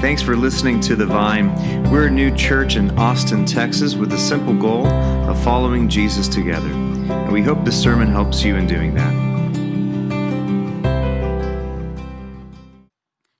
Thanks 0.00 0.22
for 0.22 0.34
listening 0.34 0.80
to 0.80 0.96
The 0.96 1.04
Vine. 1.04 1.52
We're 1.90 2.06
a 2.06 2.10
new 2.10 2.34
church 2.34 2.76
in 2.76 2.90
Austin, 2.98 3.44
Texas, 3.44 3.94
with 3.94 4.08
the 4.08 4.16
simple 4.16 4.54
goal 4.54 4.86
of 4.86 5.38
following 5.44 5.90
Jesus 5.90 6.26
together. 6.26 6.70
And 6.70 7.30
we 7.30 7.42
hope 7.42 7.66
this 7.66 7.78
sermon 7.78 8.08
helps 8.08 8.42
you 8.42 8.56
in 8.56 8.66
doing 8.66 8.94
that. 8.94 9.12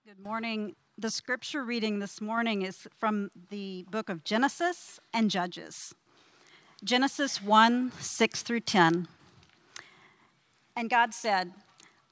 Good 0.05 0.23
morning. 0.23 0.77
The 0.99 1.09
scripture 1.09 1.65
reading 1.65 1.99
this 1.99 2.21
morning 2.21 2.61
is 2.61 2.87
from 2.99 3.31
the 3.49 3.87
book 3.91 4.11
of 4.11 4.23
Genesis 4.23 5.01
and 5.15 5.31
Judges. 5.31 5.95
Genesis 6.85 7.41
1 7.43 7.91
6 7.99 8.43
through 8.43 8.61
10. 8.61 9.09
And 10.77 10.91
God 10.91 11.15
said, 11.15 11.53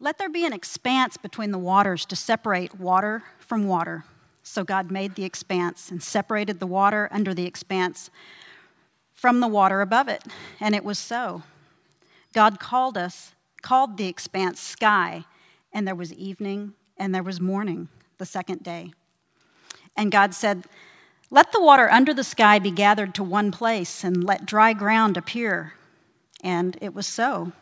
Let 0.00 0.16
there 0.16 0.30
be 0.30 0.46
an 0.46 0.54
expanse 0.54 1.18
between 1.18 1.50
the 1.50 1.58
waters 1.58 2.06
to 2.06 2.16
separate 2.16 2.80
water 2.80 3.24
from 3.40 3.68
water. 3.68 4.04
So 4.48 4.64
God 4.64 4.90
made 4.90 5.14
the 5.14 5.24
expanse 5.24 5.90
and 5.90 6.02
separated 6.02 6.58
the 6.58 6.66
water 6.66 7.10
under 7.12 7.34
the 7.34 7.44
expanse 7.44 8.08
from 9.12 9.40
the 9.40 9.46
water 9.46 9.82
above 9.82 10.08
it. 10.08 10.24
And 10.58 10.74
it 10.74 10.84
was 10.84 10.98
so. 10.98 11.42
God 12.32 12.58
called 12.58 12.96
us, 12.96 13.34
called 13.60 13.98
the 13.98 14.06
expanse 14.06 14.58
sky, 14.58 15.26
and 15.70 15.86
there 15.86 15.94
was 15.94 16.14
evening 16.14 16.72
and 16.96 17.14
there 17.14 17.22
was 17.22 17.42
morning 17.42 17.88
the 18.16 18.24
second 18.24 18.62
day. 18.62 18.92
And 19.94 20.10
God 20.10 20.32
said, 20.32 20.64
Let 21.30 21.52
the 21.52 21.62
water 21.62 21.90
under 21.90 22.14
the 22.14 22.24
sky 22.24 22.58
be 22.58 22.70
gathered 22.70 23.14
to 23.16 23.22
one 23.22 23.52
place, 23.52 24.02
and 24.02 24.24
let 24.24 24.46
dry 24.46 24.72
ground 24.72 25.18
appear. 25.18 25.74
And 26.42 26.78
it 26.80 26.94
was 26.94 27.06
so. 27.06 27.52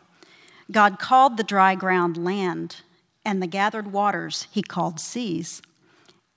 God 0.71 0.99
called 0.99 1.35
the 1.35 1.43
dry 1.43 1.75
ground 1.75 2.15
land, 2.15 2.77
and 3.25 3.41
the 3.41 3.47
gathered 3.47 3.91
waters 3.91 4.47
he 4.51 4.61
called 4.63 5.01
seas. 5.01 5.61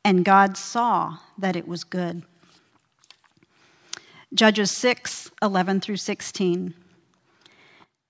And 0.05 0.25
God 0.25 0.57
saw 0.57 1.19
that 1.39 1.57
it 1.57 1.69
was 1.69 1.85
good. 1.85 2.23
Judges 4.33 4.71
6 4.71 5.31
11 5.43 5.81
through 5.81 5.97
16. 5.97 6.75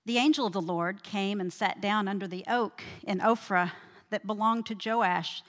The 0.05 0.17
angel 0.17 0.47
of 0.47 0.53
the 0.53 0.61
Lord 0.61 1.03
came 1.03 1.39
and 1.39 1.51
sat 1.51 1.81
down 1.81 2.07
under 2.07 2.27
the 2.27 2.43
oak 2.47 2.83
in 3.03 3.19
Ophrah 3.19 3.71
that 4.09 4.27
belonged 4.27 4.65
to 4.67 4.75
Joash 4.75 5.43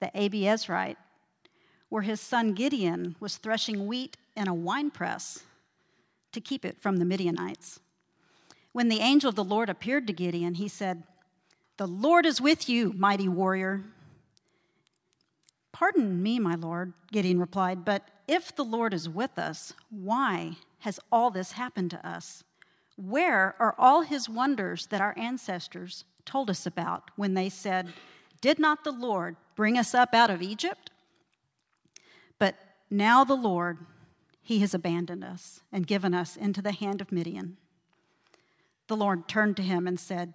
the 0.00 0.10
Abiezrite, 0.14 0.96
where 1.88 2.02
his 2.02 2.20
son 2.20 2.52
Gideon 2.52 3.16
was 3.18 3.36
threshing 3.36 3.86
wheat 3.86 4.16
in 4.36 4.48
a 4.48 4.54
winepress 4.54 5.44
to 6.32 6.40
keep 6.40 6.64
it 6.64 6.80
from 6.80 6.98
the 6.98 7.04
Midianites. 7.04 7.80
When 8.72 8.88
the 8.88 9.00
angel 9.00 9.30
of 9.30 9.36
the 9.36 9.44
Lord 9.44 9.70
appeared 9.70 10.06
to 10.06 10.12
Gideon, 10.12 10.54
he 10.54 10.68
said, 10.68 11.04
The 11.78 11.86
Lord 11.86 12.26
is 12.26 12.40
with 12.40 12.68
you, 12.68 12.92
mighty 12.92 13.28
warrior. 13.28 13.84
Pardon 15.76 16.22
me, 16.22 16.38
my 16.38 16.54
Lord, 16.54 16.94
Gideon 17.12 17.38
replied, 17.38 17.84
but 17.84 18.08
if 18.26 18.56
the 18.56 18.64
Lord 18.64 18.94
is 18.94 19.10
with 19.10 19.38
us, 19.38 19.74
why 19.90 20.52
has 20.78 20.98
all 21.12 21.30
this 21.30 21.52
happened 21.52 21.90
to 21.90 22.08
us? 22.08 22.42
Where 22.96 23.54
are 23.58 23.74
all 23.76 24.00
his 24.00 24.26
wonders 24.26 24.86
that 24.86 25.02
our 25.02 25.12
ancestors 25.18 26.06
told 26.24 26.48
us 26.48 26.64
about 26.64 27.10
when 27.16 27.34
they 27.34 27.50
said, 27.50 27.92
Did 28.40 28.58
not 28.58 28.84
the 28.84 28.90
Lord 28.90 29.36
bring 29.54 29.76
us 29.76 29.94
up 29.94 30.14
out 30.14 30.30
of 30.30 30.40
Egypt? 30.40 30.88
But 32.38 32.54
now 32.88 33.22
the 33.22 33.34
Lord, 33.34 33.76
he 34.40 34.60
has 34.60 34.72
abandoned 34.72 35.24
us 35.24 35.60
and 35.70 35.86
given 35.86 36.14
us 36.14 36.38
into 36.38 36.62
the 36.62 36.72
hand 36.72 37.02
of 37.02 37.12
Midian. 37.12 37.58
The 38.86 38.96
Lord 38.96 39.28
turned 39.28 39.58
to 39.58 39.62
him 39.62 39.86
and 39.86 40.00
said, 40.00 40.32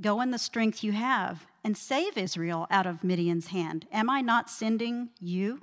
Go 0.00 0.20
in 0.20 0.30
the 0.30 0.38
strength 0.38 0.82
you 0.82 0.92
have 0.92 1.46
and 1.62 1.76
save 1.76 2.16
Israel 2.16 2.66
out 2.70 2.86
of 2.86 3.04
Midian's 3.04 3.48
hand. 3.48 3.86
Am 3.92 4.08
I 4.08 4.22
not 4.22 4.48
sending 4.48 5.10
you? 5.20 5.60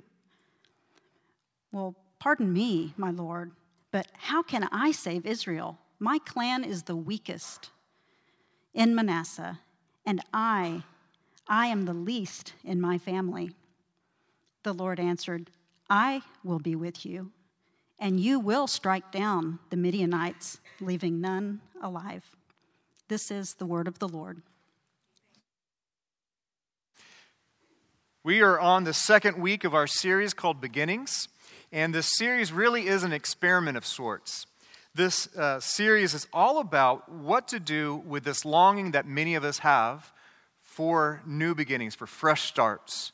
Well, 1.72 1.96
pardon 2.18 2.52
me, 2.52 2.94
my 2.96 3.10
Lord, 3.10 3.52
but 3.90 4.06
how 4.16 4.42
can 4.42 4.68
I 4.70 4.92
save 4.92 5.26
Israel? 5.26 5.78
My 5.98 6.18
clan 6.18 6.62
is 6.62 6.84
the 6.84 6.96
weakest 6.96 7.70
in 8.72 8.94
Manasseh, 8.94 9.58
and 10.06 10.20
I, 10.32 10.84
I 11.48 11.66
am 11.66 11.84
the 11.84 11.94
least 11.94 12.52
in 12.62 12.80
my 12.80 12.96
family. 12.96 13.50
The 14.62 14.72
Lord 14.72 15.00
answered, 15.00 15.50
I 15.90 16.22
will 16.44 16.60
be 16.60 16.76
with 16.76 17.04
you, 17.04 17.32
and 17.98 18.20
you 18.20 18.38
will 18.38 18.66
strike 18.68 19.10
down 19.10 19.58
the 19.70 19.76
Midianites, 19.76 20.60
leaving 20.80 21.20
none 21.20 21.60
alive. 21.82 22.37
This 23.08 23.30
is 23.30 23.54
the 23.54 23.64
word 23.64 23.88
of 23.88 23.98
the 24.00 24.08
Lord. 24.08 24.42
We 28.22 28.42
are 28.42 28.60
on 28.60 28.84
the 28.84 28.92
second 28.92 29.40
week 29.40 29.64
of 29.64 29.74
our 29.74 29.86
series 29.86 30.34
called 30.34 30.60
Beginnings, 30.60 31.28
and 31.72 31.94
this 31.94 32.18
series 32.18 32.52
really 32.52 32.86
is 32.86 33.04
an 33.04 33.14
experiment 33.14 33.78
of 33.78 33.86
sorts. 33.86 34.44
This 34.94 35.34
uh, 35.34 35.58
series 35.58 36.12
is 36.12 36.26
all 36.34 36.58
about 36.58 37.10
what 37.10 37.48
to 37.48 37.58
do 37.58 37.96
with 37.96 38.24
this 38.24 38.44
longing 38.44 38.90
that 38.90 39.06
many 39.06 39.34
of 39.34 39.42
us 39.44 39.60
have 39.60 40.12
for 40.60 41.22
new 41.24 41.54
beginnings, 41.54 41.94
for 41.94 42.06
fresh 42.06 42.42
starts. 42.42 43.12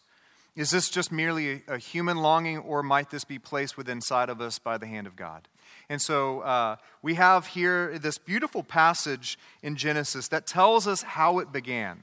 Is 0.56 0.70
this 0.70 0.88
just 0.88 1.12
merely 1.12 1.62
a, 1.68 1.78
human 1.78 2.16
longing, 2.16 2.58
or 2.58 2.82
might 2.82 3.10
this 3.10 3.24
be 3.24 3.38
placed 3.38 3.76
within 3.76 3.98
inside 3.98 4.28
of 4.28 4.40
us 4.40 4.58
by 4.58 4.76
the 4.76 4.86
hand 4.86 5.06
of 5.06 5.14
God? 5.14 5.46
And 5.88 6.00
so 6.00 6.40
uh, 6.40 6.76
we 7.02 7.14
have 7.14 7.46
here 7.46 7.98
this 7.98 8.18
beautiful 8.18 8.62
passage 8.62 9.38
in 9.62 9.76
Genesis 9.76 10.28
that 10.28 10.46
tells 10.46 10.86
us 10.86 11.02
how 11.02 11.38
it 11.38 11.52
began. 11.52 12.00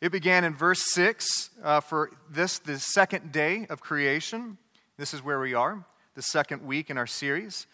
It 0.00 0.12
began 0.12 0.44
in 0.44 0.54
verse 0.54 0.92
6 0.92 1.50
uh, 1.62 1.80
for 1.80 2.10
this, 2.30 2.58
the 2.58 2.78
second 2.78 3.32
day 3.32 3.66
of 3.70 3.80
creation. 3.80 4.58
This 4.96 5.14
is 5.14 5.24
where 5.24 5.40
we 5.40 5.54
are, 5.54 5.84
the 6.14 6.22
second 6.22 6.64
week 6.64 6.90
in 6.90 6.98
our 6.98 7.06
series. 7.06 7.66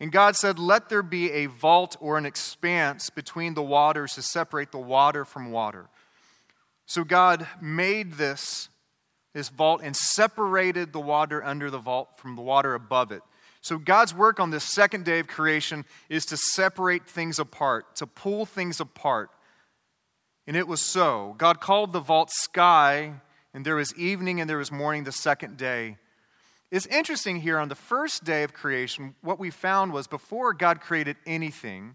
And 0.00 0.10
God 0.10 0.36
said, 0.36 0.58
Let 0.58 0.88
there 0.88 1.02
be 1.02 1.30
a 1.32 1.46
vault 1.46 1.96
or 2.00 2.18
an 2.18 2.26
expanse 2.26 3.10
between 3.10 3.54
the 3.54 3.62
waters 3.62 4.14
to 4.14 4.22
separate 4.22 4.72
the 4.72 4.78
water 4.78 5.24
from 5.24 5.50
water. 5.50 5.86
So 6.86 7.04
God 7.04 7.46
made 7.60 8.14
this, 8.14 8.68
this 9.32 9.48
vault 9.48 9.80
and 9.82 9.94
separated 9.94 10.92
the 10.92 11.00
water 11.00 11.42
under 11.44 11.70
the 11.70 11.78
vault 11.78 12.18
from 12.18 12.36
the 12.36 12.42
water 12.42 12.74
above 12.74 13.12
it. 13.12 13.22
So, 13.62 13.78
God's 13.78 14.12
work 14.12 14.40
on 14.40 14.50
this 14.50 14.64
second 14.64 15.04
day 15.04 15.20
of 15.20 15.28
creation 15.28 15.84
is 16.08 16.26
to 16.26 16.36
separate 16.36 17.06
things 17.06 17.38
apart, 17.38 17.96
to 17.96 18.06
pull 18.06 18.44
things 18.44 18.80
apart. 18.80 19.30
And 20.46 20.56
it 20.56 20.66
was 20.66 20.82
so. 20.82 21.36
God 21.38 21.60
called 21.60 21.92
the 21.92 22.00
vault 22.00 22.30
sky, 22.32 23.14
and 23.54 23.64
there 23.64 23.76
was 23.76 23.94
evening 23.96 24.40
and 24.40 24.50
there 24.50 24.58
was 24.58 24.72
morning 24.72 25.04
the 25.04 25.12
second 25.12 25.56
day. 25.56 25.96
It's 26.72 26.86
interesting 26.86 27.40
here 27.40 27.58
on 27.58 27.68
the 27.68 27.74
first 27.76 28.24
day 28.24 28.42
of 28.42 28.52
creation, 28.52 29.14
what 29.20 29.38
we 29.38 29.50
found 29.50 29.92
was 29.92 30.08
before 30.08 30.54
God 30.54 30.80
created 30.80 31.16
anything, 31.24 31.94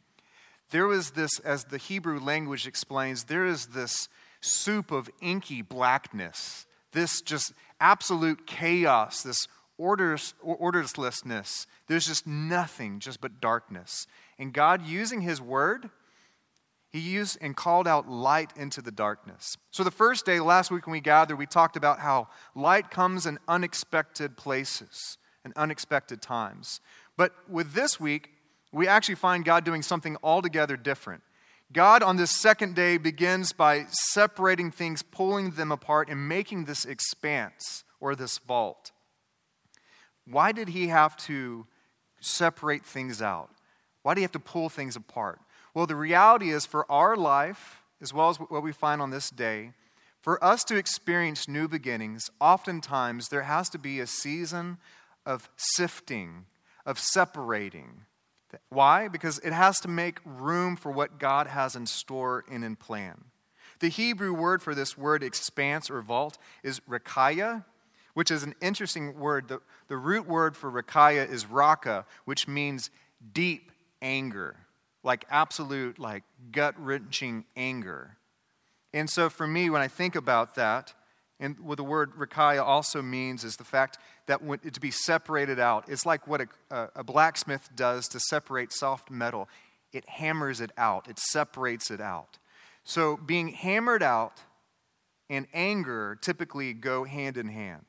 there 0.69 0.87
was 0.87 1.11
this, 1.11 1.39
as 1.39 1.65
the 1.65 1.77
Hebrew 1.77 2.19
language 2.19 2.67
explains, 2.67 3.25
there 3.25 3.45
is 3.45 3.67
this 3.67 4.07
soup 4.39 4.91
of 4.91 5.09
inky 5.21 5.61
blackness, 5.61 6.65
this 6.91 7.21
just 7.21 7.53
absolute 7.79 8.45
chaos, 8.45 9.23
this 9.23 9.47
orders, 9.77 10.33
orderlessness. 10.43 11.67
There's 11.87 12.07
just 12.07 12.27
nothing, 12.27 12.99
just 12.99 13.21
but 13.21 13.39
darkness. 13.39 14.07
And 14.39 14.53
God, 14.53 14.85
using 14.85 15.21
His 15.21 15.41
word, 15.41 15.89
He 16.89 16.99
used 16.99 17.37
and 17.41 17.55
called 17.55 17.87
out 17.87 18.09
light 18.09 18.51
into 18.55 18.81
the 18.81 18.91
darkness. 18.91 19.57
So, 19.71 19.83
the 19.83 19.91
first 19.91 20.25
day, 20.25 20.39
last 20.39 20.71
week 20.71 20.87
when 20.87 20.93
we 20.93 21.01
gathered, 21.01 21.37
we 21.37 21.45
talked 21.45 21.77
about 21.77 21.99
how 21.99 22.29
light 22.55 22.91
comes 22.91 23.25
in 23.25 23.39
unexpected 23.47 24.37
places 24.37 25.17
and 25.43 25.53
unexpected 25.55 26.21
times. 26.21 26.81
But 27.15 27.33
with 27.49 27.73
this 27.73 27.99
week, 27.99 28.29
we 28.71 28.87
actually 28.87 29.15
find 29.15 29.45
God 29.45 29.63
doing 29.63 29.81
something 29.81 30.17
altogether 30.21 30.77
different. 30.77 31.23
God, 31.73 32.01
on 32.01 32.15
this 32.15 32.31
second 32.31 32.75
day, 32.75 32.97
begins 32.97 33.51
by 33.51 33.87
separating 33.89 34.71
things, 34.71 35.01
pulling 35.01 35.51
them 35.51 35.71
apart, 35.71 36.09
and 36.09 36.27
making 36.27 36.65
this 36.65 36.85
expanse 36.85 37.83
or 37.99 38.15
this 38.15 38.37
vault. 38.37 38.91
Why 40.29 40.51
did 40.51 40.69
he 40.69 40.87
have 40.87 41.15
to 41.17 41.65
separate 42.19 42.85
things 42.85 43.21
out? 43.21 43.49
Why 44.03 44.13
do 44.13 44.21
you 44.21 44.25
have 44.25 44.31
to 44.33 44.39
pull 44.39 44.69
things 44.69 44.95
apart? 44.95 45.39
Well, 45.73 45.85
the 45.85 45.95
reality 45.95 46.49
is 46.49 46.65
for 46.65 46.89
our 46.91 47.15
life, 47.15 47.81
as 48.01 48.13
well 48.13 48.29
as 48.29 48.37
what 48.37 48.63
we 48.63 48.71
find 48.71 49.01
on 49.01 49.11
this 49.11 49.29
day, 49.29 49.71
for 50.21 50.43
us 50.43 50.63
to 50.65 50.75
experience 50.75 51.47
new 51.47 51.67
beginnings, 51.67 52.29
oftentimes 52.41 53.29
there 53.29 53.43
has 53.43 53.69
to 53.69 53.77
be 53.77 53.99
a 53.99 54.07
season 54.07 54.77
of 55.25 55.49
sifting, 55.55 56.45
of 56.85 56.99
separating. 56.99 58.01
Why? 58.69 59.07
Because 59.07 59.39
it 59.39 59.53
has 59.53 59.79
to 59.81 59.87
make 59.87 60.19
room 60.25 60.75
for 60.75 60.91
what 60.91 61.19
God 61.19 61.47
has 61.47 61.75
in 61.75 61.85
store 61.85 62.43
and 62.49 62.63
in 62.63 62.75
plan. 62.75 63.25
The 63.79 63.89
Hebrew 63.89 64.33
word 64.33 64.61
for 64.61 64.73
this 64.73 64.97
word, 64.97 65.23
expanse 65.23 65.89
or 65.89 66.01
vault, 66.01 66.37
is 66.63 66.79
rakaya, 66.89 67.65
which 68.17 68.31
is 68.31 68.41
an 68.41 68.55
interesting 68.61 69.19
word. 69.19 69.47
The, 69.47 69.61
the 69.89 69.95
root 69.95 70.27
word 70.27 70.57
for 70.57 70.71
rakaya 70.71 71.29
is 71.29 71.45
raka, 71.45 72.03
which 72.25 72.47
means 72.47 72.89
deep 73.31 73.71
anger, 74.01 74.55
like 75.03 75.23
absolute, 75.29 75.99
like 75.99 76.23
gut 76.51 76.73
wrenching 76.79 77.45
anger. 77.55 78.17
And 78.91 79.07
so 79.07 79.29
for 79.29 79.45
me, 79.45 79.69
when 79.69 79.83
I 79.83 79.87
think 79.87 80.15
about 80.15 80.55
that, 80.55 80.95
And 81.39 81.59
what 81.59 81.77
the 81.77 81.83
word 81.83 82.13
rakaya 82.17 82.63
also 82.63 83.01
means 83.01 83.43
is 83.43 83.57
the 83.57 83.63
fact 83.63 83.97
that 84.25 84.43
when, 84.43 84.59
to 84.59 84.79
be 84.79 84.91
separated 84.91 85.59
out. 85.59 85.87
It's 85.87 86.05
like 86.05 86.27
what 86.27 86.41
a, 86.71 86.89
a 86.95 87.03
blacksmith 87.03 87.69
does 87.75 88.07
to 88.09 88.19
separate 88.19 88.73
soft 88.73 89.11
metal. 89.11 89.47
It 89.93 90.07
hammers 90.09 90.61
it 90.61 90.71
out, 90.77 91.07
it 91.07 91.19
separates 91.19 91.91
it 91.91 92.01
out. 92.01 92.39
So 92.83 93.17
being 93.17 93.49
hammered 93.49 94.01
out 94.01 94.41
and 95.29 95.45
anger 95.53 96.17
typically 96.19 96.73
go 96.73 97.03
hand 97.03 97.37
in 97.37 97.49
hand. 97.49 97.85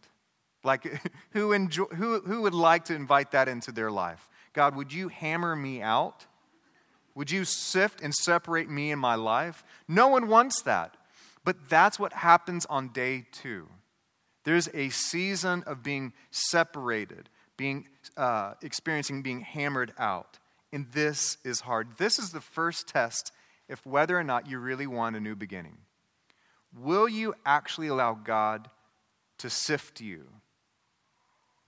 Like, 0.64 1.00
who, 1.30 1.52
enjoy, 1.52 1.84
who, 1.84 2.20
who 2.20 2.42
would 2.42 2.54
like 2.54 2.86
to 2.86 2.94
invite 2.94 3.32
that 3.32 3.48
into 3.48 3.72
their 3.72 3.90
life? 3.90 4.28
God, 4.52 4.76
would 4.76 4.92
you 4.92 5.08
hammer 5.08 5.54
me 5.54 5.82
out? 5.82 6.26
Would 7.14 7.30
you 7.30 7.44
sift 7.44 8.00
and 8.00 8.14
separate 8.14 8.70
me 8.70 8.90
in 8.90 8.98
my 8.98 9.16
life? 9.16 9.64
No 9.88 10.08
one 10.08 10.28
wants 10.28 10.62
that. 10.62 10.96
But 11.44 11.68
that's 11.68 11.98
what 11.98 12.12
happens 12.12 12.66
on 12.66 12.88
day 12.88 13.26
two. 13.32 13.68
There's 14.44 14.68
a 14.72 14.88
season 14.90 15.62
of 15.66 15.82
being 15.82 16.12
separated, 16.30 17.28
being, 17.56 17.88
uh, 18.16 18.54
experiencing 18.62 19.22
being 19.22 19.40
hammered 19.40 19.92
out. 19.98 20.38
And 20.72 20.90
this 20.92 21.38
is 21.44 21.60
hard. 21.60 21.98
This 21.98 22.18
is 22.18 22.30
the 22.30 22.40
first 22.40 22.86
test 22.86 23.32
if 23.68 23.84
whether 23.84 24.18
or 24.18 24.24
not 24.24 24.48
you 24.48 24.58
really 24.58 24.86
want 24.86 25.16
a 25.16 25.20
new 25.20 25.34
beginning. 25.34 25.78
Will 26.76 27.08
you 27.08 27.34
actually 27.44 27.88
allow 27.88 28.14
God 28.14 28.68
to 29.38 29.50
sift 29.50 30.00
you? 30.00 30.26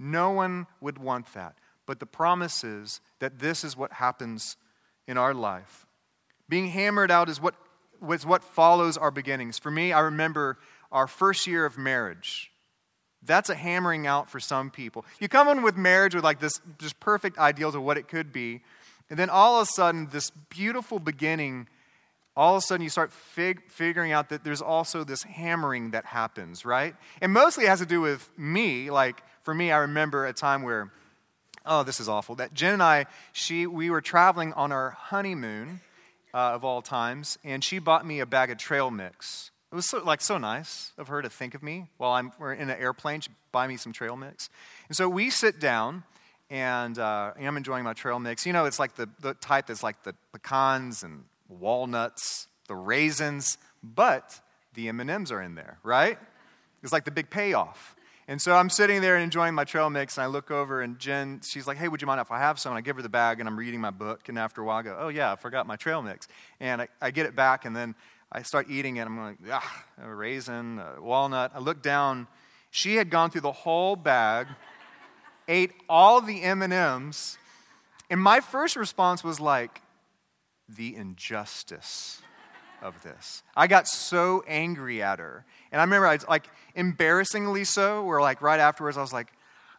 No 0.03 0.31
one 0.31 0.67
would 0.81 0.97
want 0.97 1.33
that. 1.35 1.57
But 1.85 2.01
the 2.01 2.07
promise 2.07 2.65
is 2.65 3.03
that 3.19 3.39
this 3.39 3.63
is 3.63 3.77
what 3.77 3.93
happens 3.93 4.57
in 5.07 5.19
our 5.19 5.35
life. 5.35 5.87
Being 6.49 6.69
hammered 6.69 7.11
out 7.11 7.29
is 7.29 7.41
what, 7.41 7.55
is 8.11 8.25
what 8.25 8.43
follows 8.43 8.97
our 8.97 9.11
beginnings. 9.11 9.59
For 9.59 9.71
me, 9.71 9.93
I 9.93 10.01
remember 10.01 10.59
our 10.91 11.07
first 11.07 11.47
year 11.47 11.67
of 11.67 11.77
marriage. 11.77 12.51
That's 13.23 13.51
a 13.51 13.55
hammering 13.55 14.07
out 14.07 14.31
for 14.31 14.41
some 14.41 14.71
people. 14.71 15.05
You 15.21 15.29
come 15.29 15.49
in 15.49 15.63
with 15.63 15.77
marriage 15.77 16.15
with 16.15 16.25
like 16.25 16.41
this 16.41 16.63
just 16.79 16.99
perfect 16.99 17.37
ideals 17.39 17.75
of 17.75 17.83
what 17.83 17.99
it 17.99 18.09
could 18.09 18.33
be, 18.33 18.63
and 19.11 19.19
then 19.19 19.29
all 19.29 19.61
of 19.61 19.69
a 19.69 19.71
sudden, 19.71 20.09
this 20.11 20.31
beautiful 20.49 20.99
beginning 20.99 21.67
all 22.37 22.55
of 22.55 22.59
a 22.59 22.61
sudden 22.63 22.83
you 22.83 22.89
start 22.89 23.13
fig- 23.13 23.69
figuring 23.69 24.13
out 24.13 24.29
that 24.29 24.45
there's 24.45 24.63
also 24.63 25.05
this 25.05 25.23
hammering 25.25 25.91
that 25.91 26.07
happens, 26.07 26.65
right? 26.65 26.95
And 27.21 27.33
mostly 27.33 27.65
it 27.65 27.69
has 27.69 27.81
to 27.81 27.87
do 27.87 28.01
with 28.01 28.31
me. 28.39 28.91
Like, 28.91 29.23
for 29.43 29.55
me, 29.55 29.73
I 29.73 29.79
remember 29.79 30.27
a 30.27 30.33
time 30.33 30.63
where, 30.63 30.91
oh, 31.65 31.83
this 31.83 32.01
is 32.01 32.09
awful. 32.09 32.35
That 32.37 32.55
Jen 32.55 32.75
and 32.75 32.83
I, 32.83 33.07
she, 33.33 33.67
we 33.67 33.91
were 33.91 34.01
traveling 34.01 34.53
on 34.53 34.73
our 34.73 34.91
honeymoon 34.91 35.81
uh, 36.35 36.53
of 36.53 36.65
all 36.65 36.83
times, 36.83 37.39
and 37.45 37.63
she 37.63 37.79
bought 37.79 38.07
me 38.07 38.21
a 38.21 38.27
bag 38.27 38.51
of 38.51 38.59
trail 38.59 38.91
mix. 38.91 39.51
It 39.73 39.75
was 39.75 39.89
so, 39.89 40.03
like 40.03 40.21
so 40.21 40.37
nice 40.39 40.93
of 40.99 41.09
her 41.09 41.23
to 41.23 41.31
think 41.31 41.55
of 41.55 41.63
me 41.63 41.89
while 41.97 42.13
I'm 42.13 42.33
we're 42.39 42.53
in 42.53 42.71
an 42.71 42.79
airplane. 42.79 43.21
She 43.21 43.31
buy 43.53 43.67
me 43.67 43.77
some 43.77 43.93
trail 43.93 44.17
mix, 44.17 44.51
and 44.89 44.97
so 44.97 45.09
we 45.09 45.31
sit 45.31 45.61
down, 45.61 46.03
and 46.51 46.99
uh, 46.99 47.33
I'm 47.41 47.57
enjoying 47.57 47.85
my 47.85 47.93
trail 47.93 48.19
mix. 48.19 48.47
You 48.47 48.53
know, 48.53 48.65
it's 48.65 48.79
like 48.79 48.97
the, 48.97 49.09
the 49.21 49.35
type 49.35 49.69
that's 49.69 49.83
like 49.83 50.03
the 50.03 50.15
pecans 50.33 51.03
and 51.03 51.25
walnuts, 51.49 52.49
the 52.67 52.75
raisins, 52.75 53.59
but 53.83 54.41
the 54.75 54.89
M&Ms 54.89 55.33
are 55.33 55.43
in 55.43 55.55
there, 55.55 55.79
right? 55.83 56.19
It's 56.83 56.93
like 56.93 57.05
the 57.05 57.11
big 57.11 57.31
payoff. 57.31 57.95
And 58.29 58.41
so 58.41 58.55
I'm 58.55 58.71
sitting 58.71 59.01
there 59.01 59.17
enjoying 59.17 59.55
my 59.55 59.65
trail 59.65 59.91
mix, 59.91 60.17
and 60.17 60.25
I 60.25 60.27
look 60.27 60.51
over, 60.51 60.83
and 60.83 60.99
Jen, 60.99 61.41
she's 61.43 61.67
like, 61.67 61.77
"Hey, 61.77 61.89
would 61.89 62.01
you 62.01 62.07
mind 62.07 62.21
if 62.21 62.31
I 62.31 62.39
have 62.39 62.59
some?" 62.59 62.73
And 62.73 62.79
I 62.79 62.81
give 62.81 62.97
her 62.97 63.03
the 63.03 63.09
bag, 63.09 63.41
and 63.41 63.49
I'm 63.49 63.59
reading 63.59 63.81
my 63.81 63.91
book, 63.91 64.29
and 64.29 64.39
after 64.39 64.63
a 64.63 64.65
while, 64.65 64.79
I 64.79 64.83
go, 64.83 64.97
"Oh 64.99 65.09
yeah, 65.09 65.33
I 65.33 65.37
forgot 65.37 65.67
my 65.67 65.77
trail 65.77 66.01
mix," 66.03 66.29
and 66.61 66.83
I, 66.83 66.89
I 67.01 67.11
get 67.11 67.27
it 67.27 67.35
back, 67.35 67.65
and 67.65 67.75
then 67.75 67.95
I 68.31 68.43
start 68.43 68.71
eating 68.71 68.97
it. 68.97 69.07
I'm 69.07 69.19
like, 69.19 69.39
"Ah, 69.51 69.85
a 70.03 70.15
raisin, 70.15 70.79
a 70.79 71.01
walnut." 71.01 71.53
I 71.55 71.59
look 71.59 71.83
down. 71.83 72.29
She 72.71 72.97
had 72.97 73.11
gone 73.11 73.31
through 73.31 73.41
the 73.41 73.53
whole 73.53 73.97
bag, 73.97 74.47
ate 75.49 75.73
all 75.89 76.21
the 76.21 76.43
M&Ms, 76.43 77.37
and 78.09 78.21
my 78.21 78.41
first 78.41 78.77
response 78.77 79.25
was 79.25 79.41
like, 79.41 79.83
the 80.77 80.95
injustice 80.95 82.23
of 82.83 83.03
this. 83.03 83.43
I 83.57 83.67
got 83.67 83.87
so 83.87 84.43
angry 84.47 85.03
at 85.03 85.19
her. 85.19 85.45
And 85.73 85.81
I 85.81 85.85
remember, 85.85 86.07
I 86.07 86.15
was 86.15 86.27
like, 86.29 86.49
embarrassingly 86.75 87.65
so, 87.65 88.05
where 88.05 88.21
like 88.21 88.43
right 88.43 88.61
afterwards, 88.61 88.97
I 88.97 89.01
was 89.01 89.13
like, 89.13 89.33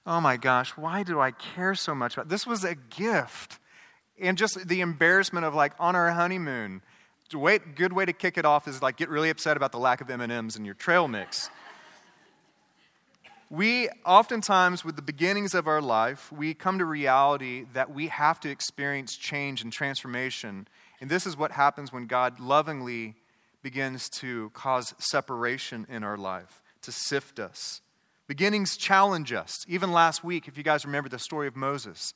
oh 0.05 0.21
my 0.21 0.37
gosh, 0.37 0.71
why 0.77 1.03
do 1.03 1.19
I 1.19 1.31
care 1.31 1.75
so 1.75 1.93
much 1.93 2.13
about 2.13 2.29
this? 2.29 2.47
Was 2.47 2.63
a 2.63 2.75
gift. 2.75 3.59
And 4.19 4.37
just 4.37 4.67
the 4.67 4.81
embarrassment 4.81 5.45
of 5.45 5.53
like 5.53 5.73
on 5.79 5.95
our 5.95 6.11
honeymoon, 6.11 6.81
wait, 7.33 7.75
good 7.75 7.93
way 7.93 8.05
to 8.05 8.13
kick 8.13 8.37
it 8.37 8.45
off 8.45 8.67
is 8.67 8.81
like 8.81 8.97
get 8.97 9.09
really 9.09 9.29
upset 9.29 9.57
about 9.57 9.71
the 9.71 9.79
lack 9.79 10.01
of 10.01 10.09
M&Ms 10.09 10.55
in 10.55 10.65
your 10.65 10.73
trail 10.73 11.07
mix. 11.07 11.49
we 13.49 13.89
oftentimes, 14.05 14.85
with 14.85 14.95
the 14.95 15.01
beginnings 15.01 15.53
of 15.53 15.67
our 15.67 15.81
life, 15.81 16.31
we 16.31 16.53
come 16.53 16.77
to 16.79 16.85
reality 16.85 17.65
that 17.73 17.93
we 17.93 18.07
have 18.07 18.39
to 18.41 18.49
experience 18.49 19.15
change 19.15 19.61
and 19.61 19.71
transformation 19.71 20.67
and 21.01 21.09
this 21.09 21.25
is 21.25 21.35
what 21.35 21.51
happens 21.51 21.91
when 21.91 22.05
God 22.05 22.39
lovingly 22.39 23.15
begins 23.63 24.07
to 24.09 24.51
cause 24.51 24.93
separation 24.99 25.85
in 25.89 26.03
our 26.03 26.17
life, 26.17 26.61
to 26.83 26.91
sift 26.91 27.39
us. 27.39 27.81
Beginnings 28.27 28.77
challenge 28.77 29.33
us. 29.33 29.65
Even 29.67 29.91
last 29.91 30.23
week, 30.23 30.47
if 30.47 30.57
you 30.57 30.63
guys 30.63 30.85
remember 30.85 31.09
the 31.09 31.19
story 31.19 31.47
of 31.47 31.55
Moses, 31.55 32.13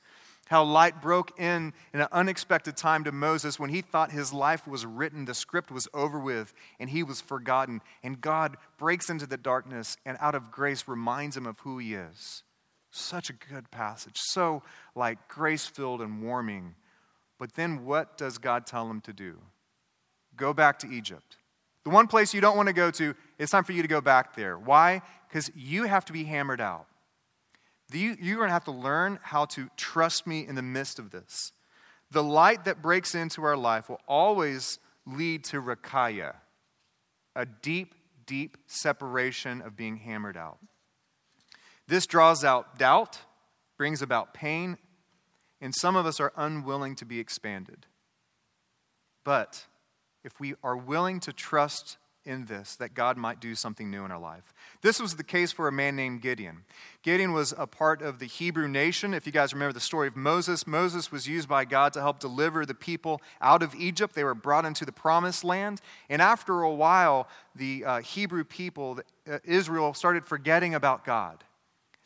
how 0.47 0.63
light 0.63 1.01
broke 1.01 1.39
in 1.39 1.73
in 1.93 2.01
an 2.01 2.07
unexpected 2.11 2.77
time 2.77 3.03
to 3.03 3.11
Moses 3.11 3.59
when 3.59 3.71
he 3.71 3.81
thought 3.81 4.11
his 4.11 4.31
life 4.31 4.67
was 4.67 4.85
written, 4.85 5.25
the 5.25 5.33
script 5.33 5.71
was 5.71 5.87
over 5.93 6.19
with, 6.19 6.53
and 6.79 6.89
he 6.89 7.01
was 7.01 7.19
forgotten. 7.19 7.81
And 8.03 8.21
God 8.21 8.55
breaks 8.77 9.09
into 9.09 9.25
the 9.25 9.37
darkness 9.37 9.97
and 10.05 10.17
out 10.21 10.35
of 10.35 10.51
grace 10.51 10.87
reminds 10.87 11.35
him 11.35 11.47
of 11.47 11.59
who 11.59 11.79
he 11.79 11.95
is. 11.95 12.43
Such 12.91 13.29
a 13.29 13.33
good 13.33 13.71
passage. 13.71 14.17
So 14.17 14.61
like 14.93 15.27
grace 15.27 15.65
filled 15.65 16.01
and 16.01 16.21
warming 16.21 16.75
but 17.37 17.53
then 17.53 17.85
what 17.85 18.17
does 18.17 18.37
God 18.37 18.65
tell 18.65 18.89
him 18.89 19.01
to 19.01 19.13
do? 19.13 19.39
Go 20.35 20.53
back 20.53 20.79
to 20.79 20.87
Egypt. 20.87 21.37
The 21.83 21.89
one 21.89 22.07
place 22.07 22.33
you 22.33 22.41
don't 22.41 22.57
want 22.57 22.67
to 22.67 22.73
go 22.73 22.89
to, 22.91 23.15
it's 23.37 23.51
time 23.51 23.63
for 23.63 23.71
you 23.71 23.81
to 23.81 23.87
go 23.87 24.01
back 24.01 24.35
there. 24.35 24.57
Why? 24.57 25.01
Because 25.27 25.51
you 25.55 25.83
have 25.83 26.05
to 26.05 26.13
be 26.13 26.23
hammered 26.23 26.59
out. 26.59 26.87
You're 27.93 28.37
going 28.37 28.49
to 28.49 28.53
have 28.53 28.63
to 28.65 28.71
learn 28.71 29.19
how 29.21 29.45
to 29.45 29.69
trust 29.77 30.25
me 30.25 30.45
in 30.47 30.55
the 30.55 30.63
midst 30.63 30.97
of 30.97 31.11
this. 31.11 31.51
The 32.09 32.23
light 32.23 32.65
that 32.65 32.81
breaks 32.81 33.13
into 33.13 33.43
our 33.43 33.55
life 33.55 33.89
will 33.89 34.01
always 34.07 34.79
lead 35.05 35.43
to 35.45 35.61
rakaya, 35.61 36.33
a 37.35 37.45
deep, 37.45 37.93
deep 38.25 38.57
separation 38.65 39.61
of 39.61 39.75
being 39.75 39.97
hammered 39.97 40.37
out. 40.37 40.57
This 41.87 42.07
draws 42.07 42.43
out 42.43 42.79
doubt, 42.79 43.19
brings 43.77 44.01
about 44.01 44.33
pain, 44.33 44.77
and 45.65 45.73
some 45.73 45.95
of 45.95 46.05
us 46.05 46.19
are 46.19 46.31
unwilling 46.37 46.93
to 46.97 47.05
be 47.05 47.19
expanded. 47.19 47.87
But 49.23 49.65
if 50.23 50.39
we 50.39 50.53
are 50.63 50.77
willing 50.77 51.19
to 51.21 51.33
trust 51.33 51.97
in 52.23 52.45
this, 52.45 52.75
that 52.75 52.93
God 52.93 53.17
might 53.17 53.39
do 53.39 53.55
something 53.55 53.89
new 53.89 54.05
in 54.05 54.11
our 54.11 54.19
life. 54.19 54.53
This 54.83 54.99
was 54.99 55.15
the 55.15 55.23
case 55.23 55.51
for 55.51 55.67
a 55.67 55.71
man 55.71 55.95
named 55.95 56.21
Gideon. 56.21 56.65
Gideon 57.01 57.33
was 57.33 57.51
a 57.57 57.65
part 57.65 58.03
of 58.03 58.19
the 58.19 58.27
Hebrew 58.27 58.67
nation. 58.67 59.15
If 59.15 59.25
you 59.25 59.31
guys 59.31 59.53
remember 59.53 59.73
the 59.73 59.79
story 59.79 60.07
of 60.07 60.15
Moses, 60.15 60.67
Moses 60.67 61.11
was 61.11 61.27
used 61.27 61.49
by 61.49 61.65
God 61.65 61.93
to 61.93 61.99
help 61.99 62.19
deliver 62.19 62.63
the 62.63 62.75
people 62.75 63.19
out 63.41 63.63
of 63.63 63.73
Egypt. 63.73 64.13
They 64.13 64.23
were 64.23 64.35
brought 64.35 64.65
into 64.65 64.85
the 64.85 64.91
promised 64.91 65.43
land. 65.43 65.81
And 66.11 66.21
after 66.21 66.61
a 66.61 66.73
while, 66.73 67.27
the 67.55 67.83
uh, 67.83 68.01
Hebrew 68.01 68.43
people, 68.43 68.99
uh, 69.27 69.39
Israel, 69.43 69.95
started 69.95 70.25
forgetting 70.25 70.75
about 70.75 71.05
God. 71.05 71.43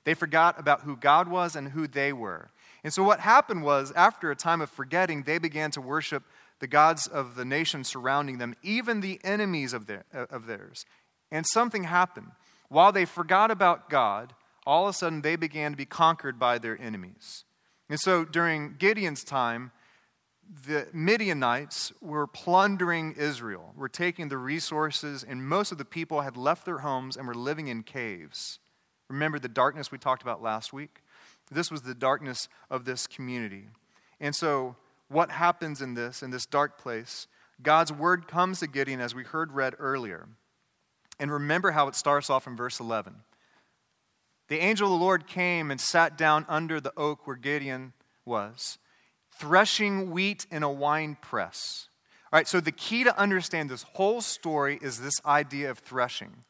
They 0.05 0.13
forgot 0.13 0.57
about 0.57 0.83
who 0.83 0.95
God 0.95 1.27
was 1.27 1.57
and 1.57 1.67
who 1.67 1.85
they 1.85 2.13
were. 2.13 2.51
And 2.83 2.93
so, 2.93 3.03
what 3.03 3.19
happened 3.19 3.63
was, 3.63 3.91
after 3.93 4.31
a 4.31 4.35
time 4.35 4.61
of 4.61 4.69
forgetting, 4.69 5.23
they 5.23 5.37
began 5.37 5.71
to 5.71 5.81
worship 5.81 6.23
the 6.59 6.67
gods 6.67 7.07
of 7.07 7.35
the 7.35 7.45
nation 7.45 7.83
surrounding 7.83 8.37
them, 8.37 8.55
even 8.61 9.01
the 9.01 9.19
enemies 9.23 9.73
of, 9.73 9.87
their, 9.87 10.05
uh, 10.13 10.25
of 10.29 10.45
theirs. 10.45 10.85
And 11.31 11.45
something 11.47 11.83
happened. 11.85 12.31
While 12.69 12.91
they 12.91 13.05
forgot 13.05 13.51
about 13.51 13.89
God, 13.89 14.33
all 14.65 14.87
of 14.87 14.91
a 14.91 14.97
sudden 14.97 15.21
they 15.21 15.35
began 15.35 15.71
to 15.71 15.77
be 15.77 15.85
conquered 15.85 16.39
by 16.39 16.57
their 16.57 16.79
enemies. 16.79 17.43
And 17.89 17.99
so, 17.99 18.23
during 18.23 18.75
Gideon's 18.77 19.23
time, 19.23 19.71
the 20.65 20.87
Midianites 20.93 21.93
were 22.01 22.25
plundering 22.25 23.13
Israel, 23.17 23.73
were 23.75 23.89
taking 23.89 24.29
the 24.29 24.37
resources, 24.37 25.23
and 25.23 25.47
most 25.47 25.71
of 25.71 25.77
the 25.77 25.85
people 25.85 26.21
had 26.21 26.37
left 26.37 26.65
their 26.65 26.79
homes 26.79 27.17
and 27.17 27.27
were 27.27 27.35
living 27.35 27.67
in 27.67 27.83
caves. 27.83 28.59
Remember 29.09 29.37
the 29.37 29.47
darkness 29.47 29.91
we 29.91 29.97
talked 29.97 30.21
about 30.21 30.41
last 30.41 30.73
week? 30.73 31.01
This 31.51 31.71
was 31.71 31.81
the 31.81 31.95
darkness 31.95 32.47
of 32.69 32.85
this 32.85 33.07
community. 33.07 33.65
And 34.19 34.35
so, 34.35 34.75
what 35.07 35.31
happens 35.31 35.81
in 35.81 35.95
this, 35.95 36.21
in 36.21 36.29
this 36.29 36.45
dark 36.45 36.77
place? 36.77 37.27
God's 37.61 37.91
word 37.91 38.27
comes 38.27 38.59
to 38.59 38.67
Gideon, 38.67 39.01
as 39.01 39.15
we 39.15 39.23
heard 39.23 39.51
read 39.51 39.75
earlier. 39.79 40.27
And 41.19 41.31
remember 41.31 41.71
how 41.71 41.87
it 41.87 41.95
starts 41.95 42.29
off 42.29 42.47
in 42.47 42.55
verse 42.55 42.79
11. 42.79 43.15
The 44.47 44.59
angel 44.59 44.87
of 44.87 44.99
the 44.99 45.03
Lord 45.03 45.27
came 45.27 45.69
and 45.69 45.79
sat 45.79 46.17
down 46.17 46.45
under 46.47 46.79
the 46.79 46.93
oak 46.95 47.27
where 47.27 47.35
Gideon 47.35 47.93
was, 48.25 48.77
threshing 49.31 50.11
wheat 50.11 50.45
in 50.49 50.63
a 50.63 50.71
wine 50.71 51.17
press. 51.21 51.89
All 52.31 52.37
right, 52.37 52.47
so 52.47 52.59
the 52.59 52.71
key 52.71 53.03
to 53.03 53.19
understand 53.19 53.69
this 53.69 53.83
whole 53.93 54.21
story 54.21 54.79
is 54.81 54.99
this 54.99 55.19
idea 55.25 55.69
of 55.71 55.79
threshing. 55.79 56.45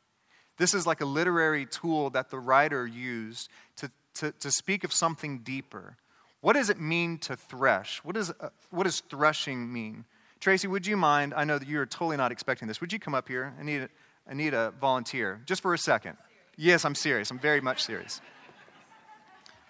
This 0.58 0.74
is 0.74 0.86
like 0.86 1.02
a 1.02 1.06
literary 1.06 1.66
tool 1.66 2.10
that 2.12 2.30
the 2.30 2.40
writer 2.40 2.86
used 2.86 3.50
to, 3.78 3.90
to, 4.20 4.32
to 4.32 4.52
speak 4.52 4.84
of 4.84 4.94
something 4.94 5.40
deeper. 5.40 5.98
What 6.42 6.54
does 6.54 6.70
it 6.70 6.80
mean 6.80 7.18
to 7.20 7.36
thresh? 7.36 8.00
What, 8.04 8.16
is, 8.16 8.32
uh, 8.40 8.50
what 8.70 8.84
does 8.86 9.02
threshing 9.02 9.72
mean? 9.72 10.06
Tracy, 10.40 10.68
would 10.68 10.88
you 10.88 10.96
mind? 10.96 11.34
I 11.36 11.44
know 11.44 11.60
that 11.60 11.68
you're 11.68 11.86
totally 11.86 12.16
not 12.16 12.32
expecting 12.32 12.68
this. 12.68 12.80
Would 12.80 12.94
you 12.94 13.00
come 13.00 13.14
up 13.14 13.28
here? 13.28 13.54
I 13.60 13.64
need 13.64 13.90
I 14.30 14.36
need 14.36 14.54
a 14.54 14.72
volunteer 14.80 15.42
just 15.46 15.62
for 15.62 15.74
a 15.74 15.78
second. 15.78 16.16
Yes, 16.56 16.86
I'm 16.86 16.94
serious. 16.94 17.32
I'm 17.32 17.40
very 17.40 17.62
much 17.62 17.84
serious. 17.84 18.22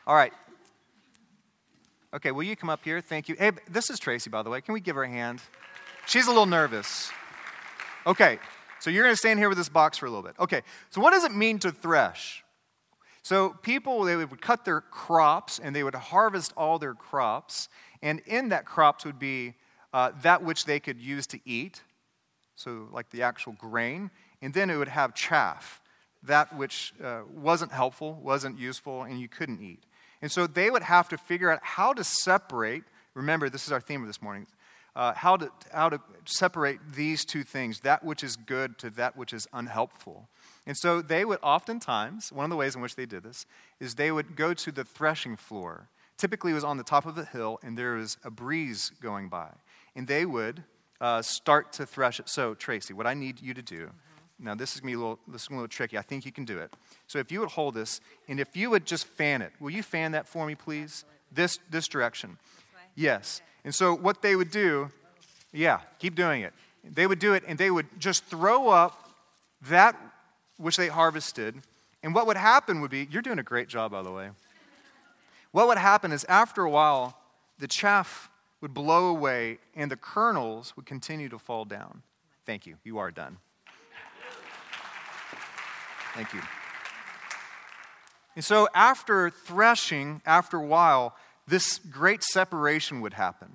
All 0.06 0.16
right. 0.16 0.34
Okay, 2.14 2.32
will 2.32 2.44
you 2.44 2.56
come 2.56 2.70
up 2.70 2.84
here? 2.84 3.00
Thank 3.00 3.30
you. 3.30 3.36
Hey, 3.38 3.52
this 3.70 3.90
is 3.90 4.00
Tracy, 4.00 4.30
by 4.30 4.44
the 4.44 4.50
way. 4.50 4.60
Can 4.60 4.74
we 4.74 4.82
give 4.82 4.96
her 4.96 5.04
a 5.04 5.10
hand? 5.10 5.42
She's 6.08 6.26
a 6.26 6.30
little 6.30 6.48
nervous. 6.48 7.10
Okay, 8.06 8.40
so 8.80 8.90
you're 8.90 9.04
going 9.04 9.14
to 9.14 9.18
stand 9.18 9.40
here 9.40 9.48
with 9.48 9.58
this 9.58 9.70
box 9.70 9.98
for 9.98 10.08
a 10.08 10.10
little 10.10 10.24
bit. 10.24 10.34
Okay, 10.40 10.62
so 10.90 11.00
what 11.00 11.12
does 11.12 11.24
it 11.24 11.34
mean 11.34 11.60
to 11.60 11.72
thresh? 11.72 12.44
So 13.22 13.50
people, 13.62 14.04
they 14.04 14.16
would 14.16 14.42
cut 14.42 14.66
their 14.66 14.82
crops 14.82 15.60
and 15.60 15.76
they 15.76 15.84
would 15.84 15.96
harvest 15.96 16.54
all 16.56 16.80
their 16.80 16.94
crops. 16.94 17.70
And 18.02 18.22
in 18.26 18.50
that 18.50 18.66
crops 18.66 19.06
would 19.06 19.20
be 19.20 19.56
uh, 19.94 20.12
that 20.22 20.44
which 20.44 20.66
they 20.66 20.80
could 20.80 21.00
use 21.00 21.28
to 21.28 21.40
eat, 21.46 21.84
so 22.56 22.88
like 22.92 23.10
the 23.10 23.24
actual 23.24 23.54
grain. 23.54 24.12
And 24.42 24.54
then 24.54 24.70
it 24.70 24.78
would 24.78 24.88
have 24.88 25.14
chaff, 25.14 25.82
that 26.24 26.56
which 26.56 26.94
uh, 27.04 27.22
wasn't 27.34 27.72
helpful, 27.72 28.14
wasn't 28.22 28.58
useful, 28.58 29.04
and 29.04 29.20
you 29.20 29.28
couldn't 29.28 29.62
eat. 29.62 29.84
And 30.22 30.32
so 30.32 30.48
they 30.48 30.70
would 30.70 30.84
have 30.84 31.10
to 31.10 31.18
figure 31.18 31.52
out 31.52 31.60
how 31.62 31.94
to 31.94 32.04
separate. 32.04 32.84
Remember, 33.14 33.50
this 33.50 33.66
is 33.66 33.72
our 33.72 33.82
theme 33.82 34.02
of 34.02 34.08
this 34.08 34.22
morning. 34.22 34.48
Uh, 34.96 35.14
how, 35.14 35.38
to, 35.38 35.52
how 35.72 35.88
to 35.88 36.02
separate 36.26 36.80
these 36.94 37.24
two 37.24 37.44
things, 37.44 37.82
that 37.82 38.04
which 38.04 38.24
is 38.24 38.36
good 38.36 38.78
to 38.80 38.90
that 38.90 39.16
which 39.16 39.34
is 39.34 39.48
unhelpful. 39.54 40.28
And 40.70 40.78
so 40.78 41.02
they 41.02 41.26
would 41.26 41.40
oftentimes, 41.42 42.32
one 42.32 42.44
of 42.44 42.52
the 42.52 42.56
ways 42.56 42.76
in 42.76 42.82
which 42.84 42.96
they 42.96 43.08
did 43.08 43.24
this, 43.24 43.48
is 43.80 43.96
they 43.96 44.12
would 44.12 44.36
go 44.36 44.54
to 44.54 44.72
the 44.72 44.84
threshing 44.84 45.36
floor. 45.36 45.90
Typically, 46.16 46.52
it 46.52 46.54
was 46.54 46.64
on 46.64 46.78
the 46.78 46.84
top 46.84 47.08
of 47.08 47.18
a 47.18 47.26
hill, 47.26 47.60
and 47.64 47.76
there 47.76 47.94
was 47.96 48.18
a 48.24 48.30
breeze 48.30 48.92
going 49.02 49.30
by. 49.30 49.50
And 49.96 50.06
they 50.06 50.28
would 50.28 50.64
uh, 51.02 51.24
start 51.24 51.74
to 51.74 51.88
thresh 51.88 52.20
it. 52.20 52.30
So, 52.30 52.54
Tracy, 52.54 52.94
what 52.94 53.08
I 53.08 53.16
need 53.16 53.42
you 53.42 53.56
to 53.56 53.64
do 53.64 53.90
now, 54.42 54.54
this 54.54 54.76
is 54.76 54.82
going 54.82 54.94
to 54.94 54.98
be 54.98 55.02
a 55.02 55.08
little, 55.08 55.20
this 55.28 55.42
is 55.42 55.48
a 55.50 55.54
little 55.54 55.68
tricky. 55.68 55.98
I 55.98 56.04
think 56.04 56.24
you 56.24 56.32
can 56.32 56.46
do 56.46 56.60
it. 56.60 56.72
So, 57.08 57.18
if 57.18 57.32
you 57.32 57.40
would 57.40 57.50
hold 57.50 57.74
this, 57.74 58.00
and 58.28 58.40
if 58.40 58.56
you 58.56 58.70
would 58.70 58.86
just 58.86 59.08
fan 59.08 59.42
it, 59.42 59.52
will 59.60 59.72
you 59.72 59.82
fan 59.82 60.12
that 60.12 60.28
for 60.28 60.46
me, 60.46 60.54
please? 60.54 61.04
This, 61.32 61.58
this 61.72 61.88
direction. 61.88 62.38
Yes. 62.94 63.42
And 63.66 63.74
so, 63.74 63.96
what 63.96 64.22
they 64.22 64.36
would 64.36 64.52
do, 64.52 64.92
yeah, 65.52 65.80
keep 65.98 66.14
doing 66.14 66.44
it. 66.44 66.54
They 66.84 67.08
would 67.08 67.18
do 67.18 67.34
it, 67.34 67.44
and 67.48 67.58
they 67.58 67.72
would 67.72 67.88
just 68.00 68.24
throw 68.26 68.70
up 68.70 69.10
that 69.64 69.98
which 70.60 70.78
they 70.78 70.88
harvested. 70.88 71.56
And 72.04 72.14
what 72.14 72.28
would 72.28 72.38
happen 72.38 72.82
would 72.82 72.92
be, 72.92 73.08
you're 73.10 73.22
doing 73.22 73.40
a 73.40 73.44
great 73.44 73.68
job, 73.68 73.92
by 73.92 74.02
the 74.02 74.12
way. 74.12 74.30
What 75.52 75.68
would 75.68 75.78
happen 75.78 76.12
is, 76.12 76.26
after 76.26 76.64
a 76.64 76.70
while, 76.70 77.18
the 77.58 77.68
chaff 77.68 78.30
would 78.62 78.74
blow 78.74 79.08
away, 79.08 79.58
and 79.76 79.90
the 79.90 79.96
kernels 79.96 80.76
would 80.76 80.86
continue 80.86 81.30
to 81.30 81.40
fall 81.40 81.66
down. 81.66 82.04
Thank 82.46 82.68
you. 82.68 82.76
You 82.84 82.98
are 83.00 83.10
done. 83.10 83.38
Thank 86.14 86.34
you. 86.34 86.42
And 88.36 88.44
so, 88.44 88.68
after 88.76 89.30
threshing, 89.30 90.22
after 90.26 90.58
a 90.58 90.66
while, 90.66 91.16
this 91.48 91.80
great 91.80 92.24
separation 92.24 93.02
would 93.02 93.14
happen. 93.14 93.50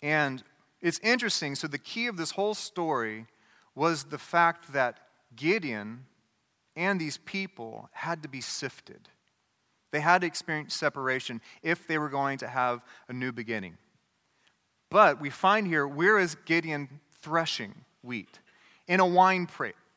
And 0.00 0.42
it's 0.80 1.00
interesting. 1.00 1.54
So, 1.54 1.66
the 1.66 1.78
key 1.78 2.06
of 2.06 2.16
this 2.16 2.32
whole 2.32 2.54
story 2.54 3.26
was 3.74 4.04
the 4.04 4.18
fact 4.18 4.72
that 4.72 5.07
Gideon 5.34 6.06
and 6.76 7.00
these 7.00 7.18
people 7.18 7.90
had 7.92 8.22
to 8.22 8.28
be 8.28 8.40
sifted. 8.40 9.08
They 9.90 10.00
had 10.00 10.20
to 10.20 10.26
experience 10.26 10.74
separation 10.74 11.40
if 11.62 11.86
they 11.86 11.98
were 11.98 12.08
going 12.08 12.38
to 12.38 12.48
have 12.48 12.84
a 13.08 13.12
new 13.12 13.32
beginning. 13.32 13.78
But 14.90 15.20
we 15.20 15.30
find 15.30 15.66
here, 15.66 15.86
where 15.86 16.18
is 16.18 16.36
Gideon 16.44 17.00
threshing 17.20 17.74
wheat? 18.02 18.38
In 18.86 19.00
a 19.00 19.06
wine 19.06 19.46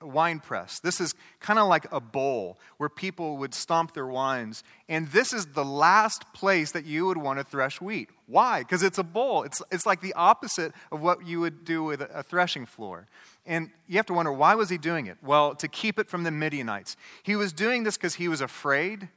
wine 0.02 0.40
press. 0.40 0.80
This 0.80 1.00
is 1.00 1.14
kind 1.40 1.60
of 1.60 1.68
like 1.68 1.86
a 1.92 2.00
bowl 2.00 2.60
where 2.78 2.90
people 2.90 3.38
would 3.38 3.54
stomp 3.54 3.94
their 3.94 4.08
wines. 4.08 4.64
And 4.90 5.08
this 5.10 5.34
is 5.34 5.48
the 5.48 5.66
last 5.66 6.34
place 6.34 6.72
that 6.72 6.86
you 6.86 7.06
would 7.06 7.18
want 7.18 7.40
to 7.40 7.46
thresh 7.46 7.80
wheat. 7.80 8.10
Why? 8.28 8.60
Because 8.60 8.84
it's 8.84 8.98
a 8.98 9.04
bowl. 9.04 9.44
It's, 9.44 9.62
it's 9.72 9.86
like 9.86 10.02
the 10.02 10.14
opposite 10.14 10.74
of 10.92 11.02
what 11.02 11.26
you 11.26 11.40
would 11.40 11.66
do 11.66 11.84
with 11.84 12.02
a, 12.02 12.10
a 12.20 12.24
threshing 12.24 12.66
floor. 12.66 13.08
And 13.46 13.72
you 13.88 13.98
have 13.98 14.06
to 14.08 14.14
wonder, 14.14 14.32
why 14.32 14.56
was 14.56 14.70
he 14.70 14.78
doing 14.78 15.08
it? 15.08 15.18
Well, 15.22 15.56
to 15.56 15.68
keep 15.68 16.00
it 16.00 16.10
from 16.10 16.24
the 16.24 16.32
Midianites. 16.32 16.96
He 17.24 17.36
was 17.36 17.54
doing 17.54 17.84
this 17.84 17.98
because 17.98 18.16
he 18.16 18.28
was 18.28 18.42
afraid 18.42 19.10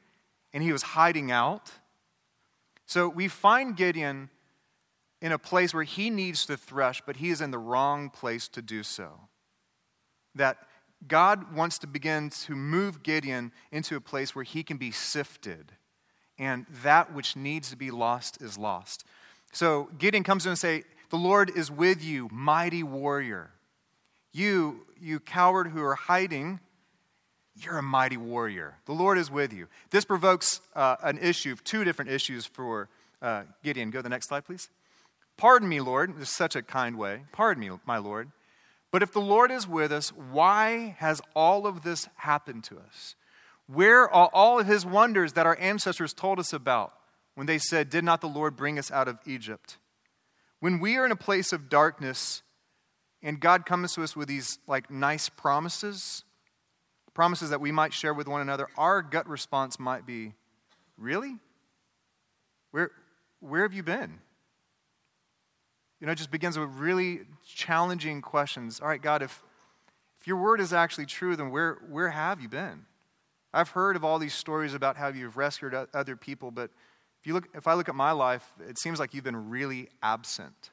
and 0.52 0.62
he 0.62 0.72
was 0.72 0.82
hiding 0.82 1.30
out. 1.30 1.72
So 2.86 3.08
we 3.08 3.28
find 3.28 3.76
Gideon 3.76 4.30
in 5.20 5.32
a 5.32 5.38
place 5.38 5.72
where 5.72 5.84
he 5.84 6.10
needs 6.10 6.44
to 6.46 6.56
thresh, 6.56 7.02
but 7.06 7.16
he 7.16 7.30
is 7.30 7.40
in 7.40 7.50
the 7.50 7.58
wrong 7.58 8.10
place 8.10 8.46
to 8.48 8.60
do 8.60 8.82
so. 8.82 9.20
That 10.34 10.58
God 11.08 11.54
wants 11.54 11.78
to 11.78 11.86
begin 11.86 12.30
to 12.30 12.54
move 12.54 13.02
Gideon 13.02 13.52
into 13.70 13.96
a 13.96 14.00
place 14.00 14.34
where 14.34 14.44
he 14.44 14.62
can 14.62 14.76
be 14.76 14.90
sifted, 14.90 15.72
and 16.38 16.66
that 16.82 17.12
which 17.12 17.36
needs 17.36 17.70
to 17.70 17.76
be 17.76 17.90
lost 17.90 18.40
is 18.42 18.58
lost. 18.58 19.04
So 19.52 19.90
Gideon 19.98 20.24
comes 20.24 20.46
in 20.46 20.50
and 20.50 20.58
say, 20.58 20.84
"The 21.10 21.16
Lord 21.16 21.50
is 21.54 21.70
with 21.70 22.02
you, 22.02 22.28
mighty 22.32 22.82
warrior. 22.82 23.50
You, 24.32 24.86
you 25.00 25.20
coward 25.20 25.68
who 25.68 25.82
are 25.82 25.94
hiding, 25.94 26.60
you're 27.54 27.78
a 27.78 27.82
mighty 27.82 28.16
warrior. 28.16 28.78
The 28.86 28.92
Lord 28.92 29.16
is 29.18 29.30
with 29.30 29.52
you." 29.52 29.68
This 29.90 30.04
provokes 30.04 30.60
uh, 30.74 30.96
an 31.02 31.18
issue, 31.18 31.54
two 31.56 31.84
different 31.84 32.10
issues 32.10 32.46
for 32.46 32.88
uh, 33.22 33.44
Gideon. 33.62 33.90
Go 33.90 34.00
to 34.00 34.02
the 34.02 34.08
next 34.08 34.28
slide, 34.28 34.44
please. 34.44 34.68
Pardon 35.36 35.68
me, 35.68 35.80
Lord. 35.80 36.16
This 36.16 36.28
is 36.28 36.34
such 36.34 36.56
a 36.56 36.62
kind 36.62 36.96
way. 36.96 37.24
Pardon 37.32 37.60
me, 37.60 37.70
my 37.86 37.98
Lord. 37.98 38.30
But 38.94 39.02
if 39.02 39.10
the 39.10 39.20
Lord 39.20 39.50
is 39.50 39.66
with 39.66 39.90
us, 39.90 40.10
why 40.10 40.94
has 41.00 41.20
all 41.34 41.66
of 41.66 41.82
this 41.82 42.08
happened 42.14 42.62
to 42.62 42.78
us? 42.78 43.16
Where 43.66 44.08
are 44.08 44.30
all 44.32 44.60
of 44.60 44.68
his 44.68 44.86
wonders 44.86 45.32
that 45.32 45.46
our 45.46 45.58
ancestors 45.58 46.12
told 46.12 46.38
us 46.38 46.52
about 46.52 46.92
when 47.34 47.48
they 47.48 47.58
said, 47.58 47.90
Did 47.90 48.04
not 48.04 48.20
the 48.20 48.28
Lord 48.28 48.54
bring 48.54 48.78
us 48.78 48.92
out 48.92 49.08
of 49.08 49.18
Egypt? 49.26 49.78
When 50.60 50.78
we 50.78 50.96
are 50.96 51.04
in 51.04 51.10
a 51.10 51.16
place 51.16 51.52
of 51.52 51.68
darkness 51.68 52.44
and 53.20 53.40
God 53.40 53.66
comes 53.66 53.94
to 53.94 54.04
us 54.04 54.14
with 54.14 54.28
these 54.28 54.60
like 54.68 54.88
nice 54.92 55.28
promises, 55.28 56.22
promises 57.14 57.50
that 57.50 57.60
we 57.60 57.72
might 57.72 57.92
share 57.92 58.14
with 58.14 58.28
one 58.28 58.42
another, 58.42 58.68
our 58.78 59.02
gut 59.02 59.28
response 59.28 59.80
might 59.80 60.06
be, 60.06 60.34
Really? 60.96 61.38
Where, 62.70 62.92
where 63.40 63.62
have 63.62 63.74
you 63.74 63.82
been? 63.82 64.20
You 66.04 66.06
know, 66.06 66.12
it 66.12 66.16
just 66.16 66.30
begins 66.30 66.58
with 66.58 66.68
really 66.76 67.20
challenging 67.46 68.20
questions. 68.20 68.78
All 68.78 68.88
right, 68.88 69.00
God, 69.00 69.22
if, 69.22 69.42
if 70.20 70.26
your 70.26 70.36
word 70.36 70.60
is 70.60 70.70
actually 70.70 71.06
true, 71.06 71.34
then 71.34 71.50
where, 71.50 71.78
where 71.88 72.10
have 72.10 72.42
you 72.42 72.48
been? 72.50 72.84
I've 73.54 73.70
heard 73.70 73.96
of 73.96 74.04
all 74.04 74.18
these 74.18 74.34
stories 74.34 74.74
about 74.74 74.98
how 74.98 75.08
you've 75.08 75.38
rescued 75.38 75.72
other 75.94 76.14
people, 76.14 76.50
but 76.50 76.68
if, 77.22 77.26
you 77.26 77.32
look, 77.32 77.48
if 77.54 77.66
I 77.66 77.72
look 77.72 77.88
at 77.88 77.94
my 77.94 78.10
life, 78.10 78.52
it 78.68 78.76
seems 78.76 79.00
like 79.00 79.14
you've 79.14 79.24
been 79.24 79.48
really 79.48 79.88
absent. 80.02 80.72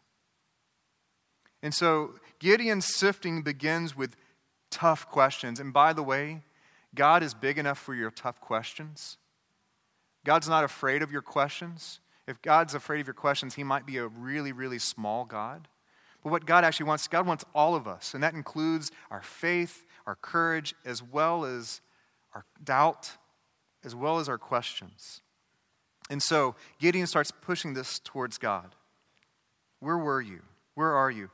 And 1.64 1.74
so 1.74 2.16
Gideon's 2.40 2.94
sifting 2.94 3.42
begins 3.42 3.96
with 3.96 4.18
tough 4.70 5.08
questions. 5.08 5.62
And 5.62 5.72
by 5.72 5.94
the 5.94 6.04
way, 6.04 6.42
God 6.94 7.24
is 7.24 7.34
big 7.34 7.58
enough 7.58 7.80
for 7.80 7.96
your 7.96 8.12
tough 8.12 8.42
questions. 8.42 9.16
God's 10.26 10.50
not 10.50 10.66
afraid 10.66 11.02
of 11.02 11.10
your 11.10 11.22
questions. 11.22 12.01
If 12.28 12.42
God's 12.42 12.74
afraid 12.74 13.02
of 13.02 13.08
your 13.08 13.14
questions, 13.14 13.56
he 13.56 13.64
might 13.64 13.86
be 13.86 13.98
a 13.98 14.08
really, 14.08 14.52
really 14.52 14.80
small 14.80 15.26
God. 15.26 15.68
But 16.24 16.32
what 16.32 16.46
God 16.46 16.64
actually 16.64 16.86
wants, 16.86 17.08
God 17.08 17.26
wants 17.26 17.44
all 17.56 17.76
of 17.76 17.88
us, 17.88 18.14
and 18.14 18.24
that 18.24 18.34
includes 18.34 18.92
our 19.10 19.22
faith, 19.22 19.86
our 20.06 20.16
courage, 20.16 20.76
as 20.86 21.02
well 21.02 21.46
as 21.46 21.82
our 22.36 22.46
doubt, 22.64 23.14
as 23.84 23.96
well 23.96 24.20
as 24.20 24.30
our 24.30 24.38
questions. 24.38 25.22
And 26.10 26.22
so 26.22 26.56
Gideon 26.80 27.08
starts 27.08 27.32
pushing 27.32 27.74
this 27.74 28.00
towards 28.00 28.38
God. 28.38 28.76
Where 29.80 29.98
were 29.98 30.22
you? 30.22 30.42
Where 30.76 30.94
are 30.94 31.10
you? 31.10 31.30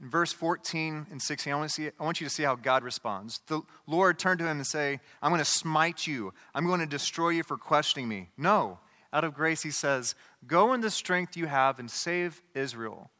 In 0.00 0.08
verse 0.08 0.32
14 0.32 1.06
and 1.10 1.20
16, 1.20 1.52
I 1.52 1.56
want, 1.56 1.70
see, 1.72 1.88
I 1.98 2.04
want 2.04 2.20
you 2.20 2.26
to 2.26 2.32
see 2.32 2.42
how 2.44 2.54
God 2.54 2.84
responds. 2.84 3.40
The 3.48 3.62
Lord 3.86 4.18
turned 4.18 4.38
to 4.38 4.46
him 4.46 4.58
and 4.58 4.66
say, 4.66 5.00
I'm 5.20 5.30
going 5.30 5.40
to 5.40 5.44
smite 5.44 6.06
you. 6.06 6.32
I'm 6.54 6.66
going 6.66 6.80
to 6.80 6.86
destroy 6.86 7.30
you 7.30 7.42
for 7.42 7.58
questioning 7.58 8.08
me. 8.08 8.30
No, 8.38 8.78
out 9.12 9.24
of 9.24 9.34
grace, 9.34 9.62
he 9.62 9.70
says, 9.70 10.14
Go 10.46 10.72
in 10.72 10.80
the 10.80 10.90
strength 10.90 11.36
you 11.36 11.46
have 11.46 11.78
and 11.78 11.90
save 11.90 12.42
Israel 12.54 13.10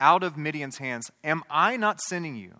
out 0.00 0.22
of 0.22 0.36
Midian's 0.36 0.78
hands. 0.78 1.10
Am 1.22 1.42
I 1.50 1.76
not 1.76 2.00
sending 2.00 2.36
you? 2.36 2.54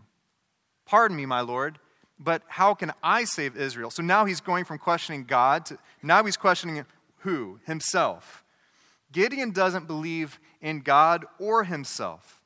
Pardon 0.87 1.17
me, 1.17 1.27
my 1.27 1.41
Lord, 1.41 1.79
but 2.19 2.43
how 2.49 2.75
can 2.75 2.93
I 3.03 3.25
save 3.25 3.57
Israel? 3.57 3.91
So 3.91 4.03
now 4.03 4.27
he's 4.27 4.41
going 4.41 4.65
from 4.65 4.79
questioning 4.79 5.25
God 5.25 5.67
to 5.67 5.79
now 6.03 6.23
he's 6.23 6.37
questioning 6.37 6.85
who? 7.19 7.61
Himself. 7.65 8.45
Gideon 9.13 9.51
doesn't 9.51 9.87
believe 9.87 10.39
in 10.61 10.81
God 10.81 11.25
or 11.39 11.65
himself. 11.65 12.43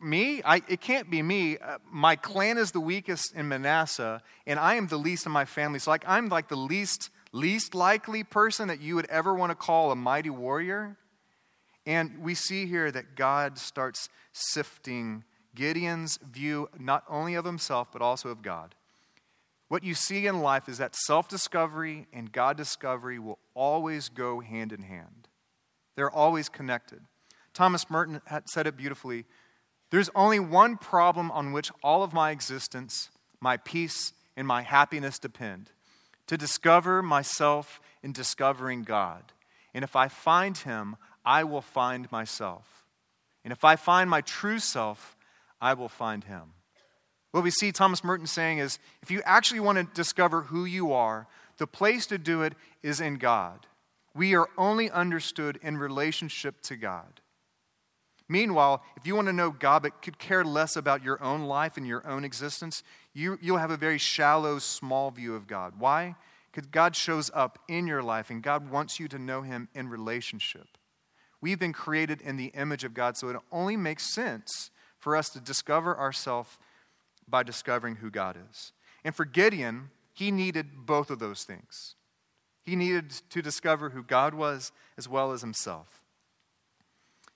me? 0.00 0.42
I, 0.44 0.62
it 0.68 0.80
can't 0.80 1.10
be 1.10 1.22
me. 1.22 1.58
Uh, 1.58 1.78
my 1.90 2.16
clan 2.16 2.58
is 2.58 2.72
the 2.72 2.80
weakest 2.80 3.34
in 3.34 3.48
Manasseh, 3.48 4.22
and 4.46 4.58
I 4.58 4.74
am 4.74 4.88
the 4.88 4.98
least 4.98 5.26
in 5.26 5.32
my 5.32 5.44
family. 5.44 5.78
So, 5.78 5.90
like, 5.90 6.04
I'm 6.06 6.28
like 6.28 6.48
the 6.48 6.56
least, 6.56 7.10
least 7.34 7.74
likely 7.74 8.22
person 8.22 8.68
that 8.68 8.80
you 8.80 8.94
would 8.94 9.10
ever 9.10 9.34
want 9.34 9.50
to 9.50 9.56
call 9.56 9.90
a 9.90 9.96
mighty 9.96 10.30
warrior. 10.30 10.96
And 11.84 12.22
we 12.22 12.34
see 12.34 12.66
here 12.66 12.90
that 12.92 13.16
God 13.16 13.58
starts 13.58 14.08
sifting 14.32 15.24
Gideon's 15.54 16.18
view 16.18 16.68
not 16.78 17.04
only 17.08 17.34
of 17.34 17.44
himself, 17.44 17.88
but 17.92 18.00
also 18.00 18.30
of 18.30 18.40
God. 18.40 18.74
What 19.68 19.82
you 19.82 19.94
see 19.94 20.26
in 20.26 20.40
life 20.40 20.68
is 20.68 20.78
that 20.78 20.94
self 20.94 21.28
discovery 21.28 22.06
and 22.12 22.30
God 22.32 22.56
discovery 22.56 23.18
will 23.18 23.38
always 23.54 24.08
go 24.08 24.40
hand 24.40 24.72
in 24.72 24.82
hand, 24.82 25.28
they're 25.96 26.10
always 26.10 26.48
connected. 26.48 27.00
Thomas 27.52 27.90
Merton 27.90 28.20
said 28.46 28.66
it 28.66 28.76
beautifully 28.76 29.24
there's 29.90 30.10
only 30.16 30.40
one 30.40 30.76
problem 30.76 31.30
on 31.30 31.52
which 31.52 31.70
all 31.82 32.02
of 32.02 32.12
my 32.12 32.32
existence, 32.32 33.10
my 33.40 33.56
peace, 33.56 34.12
and 34.36 34.44
my 34.44 34.62
happiness 34.62 35.20
depend 35.20 35.70
to 36.26 36.36
discover 36.36 37.02
myself 37.02 37.80
in 38.02 38.12
discovering 38.12 38.82
God. 38.82 39.32
And 39.72 39.84
if 39.84 39.96
I 39.96 40.08
find 40.08 40.56
Him, 40.56 40.96
I 41.24 41.44
will 41.44 41.62
find 41.62 42.10
myself. 42.12 42.84
And 43.44 43.52
if 43.52 43.64
I 43.64 43.76
find 43.76 44.08
my 44.08 44.20
true 44.20 44.58
self, 44.58 45.16
I 45.60 45.74
will 45.74 45.88
find 45.88 46.24
Him. 46.24 46.52
What 47.32 47.42
we 47.42 47.50
see 47.50 47.72
Thomas 47.72 48.04
Merton 48.04 48.26
saying 48.26 48.58
is 48.58 48.78
if 49.02 49.10
you 49.10 49.20
actually 49.24 49.60
want 49.60 49.78
to 49.78 49.94
discover 49.94 50.42
who 50.42 50.64
you 50.64 50.92
are, 50.92 51.26
the 51.58 51.66
place 51.66 52.06
to 52.06 52.18
do 52.18 52.42
it 52.42 52.54
is 52.82 53.00
in 53.00 53.16
God. 53.16 53.66
We 54.14 54.34
are 54.34 54.48
only 54.56 54.90
understood 54.90 55.58
in 55.62 55.76
relationship 55.76 56.60
to 56.62 56.76
God. 56.76 57.20
Meanwhile, 58.28 58.82
if 58.96 59.06
you 59.06 59.14
want 59.14 59.28
to 59.28 59.32
know 59.32 59.50
God 59.50 59.82
but 59.82 60.00
could 60.00 60.18
care 60.18 60.44
less 60.44 60.76
about 60.76 61.04
your 61.04 61.22
own 61.22 61.44
life 61.44 61.76
and 61.76 61.86
your 61.86 62.06
own 62.06 62.24
existence, 62.24 62.82
you, 63.12 63.38
you'll 63.42 63.58
have 63.58 63.70
a 63.70 63.76
very 63.76 63.98
shallow, 63.98 64.58
small 64.58 65.10
view 65.10 65.34
of 65.34 65.46
God. 65.46 65.74
Why? 65.78 66.16
Because 66.50 66.68
God 66.70 66.96
shows 66.96 67.30
up 67.34 67.58
in 67.68 67.86
your 67.86 68.02
life 68.02 68.30
and 68.30 68.42
God 68.42 68.70
wants 68.70 68.98
you 68.98 69.08
to 69.08 69.18
know 69.18 69.42
Him 69.42 69.68
in 69.74 69.88
relationship. 69.88 70.66
We've 71.40 71.58
been 71.58 71.74
created 71.74 72.22
in 72.22 72.36
the 72.36 72.52
image 72.54 72.84
of 72.84 72.94
God, 72.94 73.18
so 73.18 73.28
it 73.28 73.36
only 73.52 73.76
makes 73.76 74.14
sense 74.14 74.70
for 74.98 75.14
us 75.14 75.28
to 75.30 75.40
discover 75.40 75.98
ourselves 75.98 76.56
by 77.28 77.42
discovering 77.42 77.96
who 77.96 78.10
God 78.10 78.38
is. 78.50 78.72
And 79.04 79.14
for 79.14 79.26
Gideon, 79.26 79.90
he 80.14 80.30
needed 80.30 80.86
both 80.86 81.10
of 81.10 81.18
those 81.18 81.44
things. 81.44 81.96
He 82.62 82.76
needed 82.76 83.10
to 83.28 83.42
discover 83.42 83.90
who 83.90 84.02
God 84.02 84.32
was 84.32 84.72
as 84.96 85.06
well 85.08 85.32
as 85.32 85.42
himself. 85.42 86.03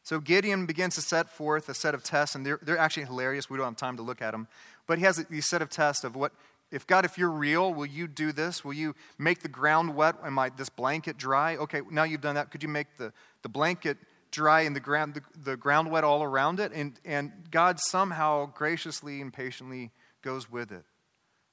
So 0.08 0.20
Gideon 0.20 0.64
begins 0.64 0.94
to 0.94 1.02
set 1.02 1.28
forth 1.28 1.68
a 1.68 1.74
set 1.74 1.94
of 1.94 2.02
tests, 2.02 2.34
and 2.34 2.46
they're, 2.46 2.58
they're 2.62 2.78
actually 2.78 3.04
hilarious. 3.04 3.50
We 3.50 3.58
don't 3.58 3.66
have 3.66 3.76
time 3.76 3.98
to 3.98 4.02
look 4.02 4.22
at 4.22 4.30
them. 4.30 4.48
But 4.86 4.96
he 4.96 5.04
has 5.04 5.18
a 5.18 5.42
set 5.42 5.60
of 5.60 5.68
tests 5.68 6.02
of 6.02 6.16
what, 6.16 6.32
if 6.72 6.86
God, 6.86 7.04
if 7.04 7.18
you're 7.18 7.28
real, 7.28 7.74
will 7.74 7.84
you 7.84 8.08
do 8.08 8.32
this? 8.32 8.64
Will 8.64 8.72
you 8.72 8.94
make 9.18 9.42
the 9.42 9.50
ground 9.50 9.94
wet 9.94 10.14
and 10.24 10.34
my, 10.34 10.48
this 10.48 10.70
blanket 10.70 11.18
dry? 11.18 11.56
Okay, 11.56 11.82
now 11.90 12.04
you've 12.04 12.22
done 12.22 12.36
that. 12.36 12.50
Could 12.50 12.62
you 12.62 12.70
make 12.70 12.86
the, 12.96 13.12
the 13.42 13.50
blanket 13.50 13.98
dry 14.30 14.62
and 14.62 14.74
the 14.74 14.80
ground, 14.80 15.12
the, 15.12 15.20
the 15.44 15.58
ground 15.58 15.90
wet 15.90 16.04
all 16.04 16.22
around 16.22 16.58
it? 16.58 16.72
And, 16.72 16.98
and 17.04 17.30
God 17.50 17.78
somehow 17.78 18.46
graciously 18.46 19.20
and 19.20 19.30
patiently 19.30 19.90
goes 20.22 20.50
with 20.50 20.72
it. 20.72 20.84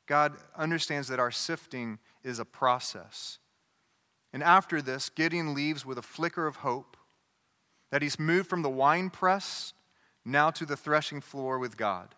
God 0.07 0.31
understands 0.55 1.09
that 1.09 1.19
our 1.19 1.29
sifting 1.29 2.00
is 2.24 2.39
a 2.39 2.45
process. 2.45 3.38
And 4.31 4.41
after 4.41 4.81
this, 4.81 5.09
Gideon 5.09 5.53
leaves 5.53 5.85
with 5.85 5.97
a 5.97 6.01
flicker 6.01 6.47
of 6.47 6.55
hope 6.57 6.94
that 7.91 8.01
he's 8.01 8.19
moved 8.19 8.49
from 8.49 8.61
the 8.61 8.69
wine 8.69 9.09
press 9.09 9.73
now 10.25 10.49
to 10.51 10.65
the 10.65 10.75
threshing 10.75 11.21
floor 11.21 11.59
with 11.59 11.77
God. 11.77 12.15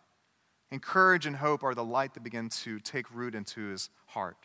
And 0.71 0.81
courage 0.81 1.25
and 1.25 1.37
hope 1.37 1.63
are 1.63 1.75
the 1.75 1.83
light 1.83 2.13
that 2.13 2.23
begin 2.23 2.49
to 2.49 2.79
take 2.79 3.13
root 3.13 3.35
into 3.35 3.67
his 3.67 3.89
heart. 4.07 4.37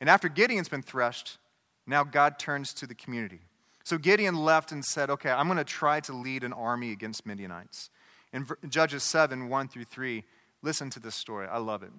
And 0.00 0.08
after 0.08 0.28
Gideon's 0.28 0.68
been 0.68 0.82
threshed, 0.82 1.38
now 1.86 2.04
God 2.04 2.38
turns 2.38 2.72
to 2.74 2.86
the 2.86 2.94
community. 2.94 3.40
So 3.84 3.98
Gideon 3.98 4.36
left 4.36 4.72
and 4.72 4.84
said, 4.84 5.10
Okay, 5.10 5.30
I'm 5.30 5.46
going 5.46 5.58
to 5.58 5.64
try 5.64 6.00
to 6.00 6.12
lead 6.12 6.44
an 6.44 6.52
army 6.52 6.92
against 6.92 7.26
Midianites. 7.26 7.90
In 8.32 8.46
Judges 8.68 9.02
7 9.02 9.48
1 9.48 9.68
through 9.68 9.84
3, 9.84 10.24
listen 10.62 10.90
to 10.90 11.00
this 11.00 11.14
story. 11.14 11.46
I 11.46 11.58
love 11.58 11.82
it. 11.82 11.90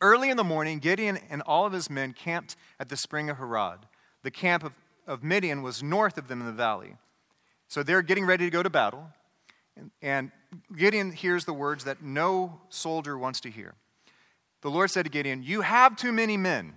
Early 0.00 0.30
in 0.30 0.36
the 0.36 0.44
morning, 0.44 0.78
Gideon 0.78 1.18
and 1.28 1.42
all 1.42 1.66
of 1.66 1.72
his 1.72 1.90
men 1.90 2.14
camped 2.14 2.56
at 2.78 2.88
the 2.88 2.96
spring 2.96 3.28
of 3.28 3.36
Harod. 3.36 3.80
The 4.22 4.30
camp 4.30 4.64
of, 4.64 4.72
of 5.06 5.22
Midian 5.22 5.62
was 5.62 5.82
north 5.82 6.16
of 6.16 6.28
them 6.28 6.40
in 6.40 6.46
the 6.46 6.52
valley. 6.52 6.96
So 7.70 7.84
they're 7.84 8.02
getting 8.02 8.26
ready 8.26 8.44
to 8.44 8.50
go 8.50 8.64
to 8.64 8.68
battle. 8.68 9.06
And, 10.02 10.32
Gideon 10.76 11.12
hears 11.12 11.44
the 11.44 11.52
words 11.52 11.84
that 11.84 12.02
no 12.02 12.60
soldier 12.68 13.16
wants 13.16 13.40
to 13.42 13.50
hear. 13.50 13.74
The 14.62 14.70
Lord 14.70 14.90
said 14.90 15.04
to 15.04 15.10
Gideon, 15.10 15.44
You 15.44 15.60
have 15.60 15.94
too 15.94 16.10
many 16.10 16.36
men. 16.36 16.74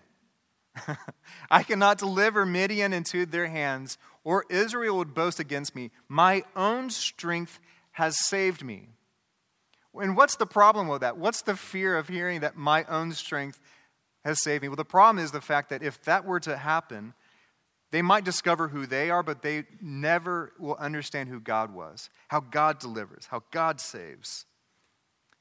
I 1.51 1.63
cannot 1.63 1.97
deliver 1.97 2.45
Midian 2.45 2.93
into 2.93 3.25
their 3.25 3.47
hands, 3.47 3.97
or 4.23 4.45
Israel 4.51 4.97
would 4.97 5.15
boast 5.15 5.39
against 5.39 5.75
me. 5.75 5.89
My 6.08 6.43
own 6.56 6.91
strength 6.91 7.60
has 7.93 8.15
saved 8.15 8.63
me. 8.63 8.89
And 9.95 10.15
what's 10.15 10.36
the 10.36 10.45
problem 10.45 10.88
with 10.88 11.01
that? 11.01 11.17
What's 11.17 11.41
the 11.41 11.56
fear 11.56 11.97
of 11.97 12.08
hearing 12.08 12.41
that 12.41 12.56
my 12.56 12.84
own 12.84 13.13
strength 13.13 13.60
has 14.23 14.41
saved 14.43 14.62
me? 14.62 14.69
Well, 14.69 14.75
the 14.75 14.86
problem 14.86 15.23
is 15.23 15.32
the 15.32 15.41
fact 15.41 15.71
that 15.71 15.82
if 15.82 16.03
that 16.03 16.25
were 16.25 16.39
to 16.41 16.56
happen, 16.56 17.15
they 17.93 18.01
might 18.01 18.23
discover 18.23 18.69
who 18.69 18.88
they 18.88 19.12
are, 19.12 19.21
but 19.21 19.43
they 19.43 19.65
never 19.79 20.51
will 20.58 20.77
understand 20.77 21.29
who 21.29 21.39
God 21.39 21.71
was, 21.71 22.10
how 22.27 22.39
God 22.39 22.79
delivers, 22.79 23.27
how 23.27 23.43
God 23.51 23.79
saves. 23.79 24.47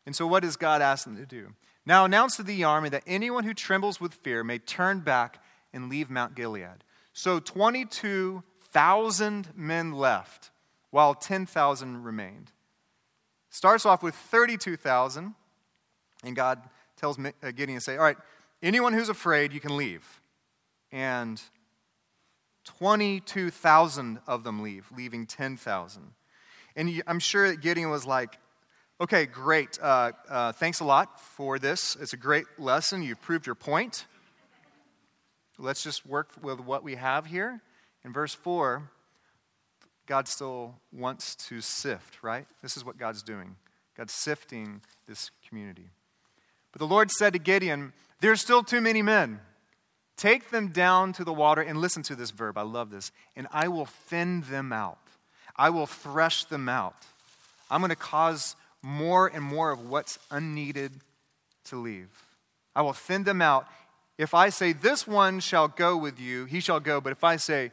And 0.04 0.14
so, 0.14 0.26
what 0.26 0.42
does 0.42 0.56
God 0.56 0.82
ask 0.82 1.04
them 1.04 1.16
to 1.16 1.24
do? 1.24 1.54
Now 1.86 2.04
announce 2.04 2.36
to 2.36 2.42
the 2.42 2.62
army 2.62 2.90
that 2.90 3.04
anyone 3.06 3.44
who 3.44 3.54
trembles 3.54 4.02
with 4.02 4.12
fear 4.12 4.44
may 4.44 4.58
turn 4.58 5.00
back 5.00 5.42
and 5.72 5.88
leave 5.88 6.10
Mount 6.10 6.34
Gilead. 6.34 6.84
So, 7.14 7.40
22,000 7.40 9.48
men 9.56 9.92
left, 9.92 10.50
while 10.90 11.14
10,000 11.14 12.04
remained. 12.04 12.52
Starts 13.48 13.86
off 13.86 14.02
with 14.02 14.14
32,000, 14.14 15.34
and 16.22 16.36
God 16.36 16.60
tells 16.98 17.18
uh, 17.18 17.30
Gideon 17.56 17.80
say, 17.80 17.96
All 17.96 18.04
right, 18.04 18.18
anyone 18.62 18.92
who's 18.92 19.08
afraid, 19.08 19.54
you 19.54 19.60
can 19.60 19.74
leave. 19.74 20.20
And 20.90 21.40
22,000 22.64 24.20
of 24.26 24.44
them 24.44 24.62
leave, 24.62 24.86
leaving 24.96 25.26
10,000. 25.26 26.02
And 26.76 27.02
I'm 27.06 27.18
sure 27.18 27.54
Gideon 27.54 27.90
was 27.90 28.06
like, 28.06 28.38
okay, 29.00 29.26
great. 29.26 29.78
Uh, 29.82 30.12
uh, 30.28 30.52
thanks 30.52 30.80
a 30.80 30.84
lot 30.84 31.20
for 31.20 31.58
this. 31.58 31.96
It's 32.00 32.12
a 32.12 32.16
great 32.16 32.46
lesson. 32.58 33.02
You've 33.02 33.20
proved 33.20 33.46
your 33.46 33.54
point. 33.54 34.06
Let's 35.58 35.82
just 35.82 36.06
work 36.06 36.30
with 36.42 36.60
what 36.60 36.82
we 36.82 36.94
have 36.94 37.26
here. 37.26 37.60
In 38.04 38.12
verse 38.12 38.34
4, 38.34 38.90
God 40.06 40.28
still 40.28 40.74
wants 40.92 41.36
to 41.48 41.60
sift, 41.60 42.22
right? 42.22 42.46
This 42.62 42.76
is 42.76 42.84
what 42.84 42.98
God's 42.98 43.22
doing. 43.22 43.56
God's 43.96 44.12
sifting 44.12 44.80
this 45.06 45.30
community. 45.48 45.90
But 46.72 46.78
the 46.78 46.86
Lord 46.86 47.10
said 47.10 47.34
to 47.34 47.38
Gideon, 47.38 47.92
There's 48.20 48.40
still 48.40 48.62
too 48.62 48.80
many 48.80 49.02
men. 49.02 49.40
Take 50.16 50.50
them 50.50 50.68
down 50.68 51.12
to 51.14 51.24
the 51.24 51.32
water, 51.32 51.62
and 51.62 51.80
listen 51.80 52.02
to 52.04 52.14
this 52.14 52.30
verb. 52.30 52.58
I 52.58 52.62
love 52.62 52.90
this. 52.90 53.10
And 53.34 53.46
I 53.52 53.68
will 53.68 53.86
thin 53.86 54.42
them 54.42 54.72
out. 54.72 54.98
I 55.56 55.70
will 55.70 55.86
thresh 55.86 56.44
them 56.44 56.68
out. 56.68 56.96
I'm 57.70 57.80
going 57.80 57.90
to 57.90 57.96
cause 57.96 58.56
more 58.82 59.26
and 59.28 59.42
more 59.42 59.70
of 59.70 59.88
what's 59.88 60.18
unneeded 60.30 60.92
to 61.64 61.76
leave. 61.76 62.08
I 62.74 62.82
will 62.82 62.92
thin 62.92 63.24
them 63.24 63.40
out. 63.40 63.66
If 64.18 64.34
I 64.34 64.50
say, 64.50 64.72
This 64.72 65.06
one 65.06 65.40
shall 65.40 65.68
go 65.68 65.96
with 65.96 66.20
you, 66.20 66.44
he 66.44 66.60
shall 66.60 66.80
go. 66.80 67.00
But 67.00 67.12
if 67.12 67.24
I 67.24 67.36
say, 67.36 67.72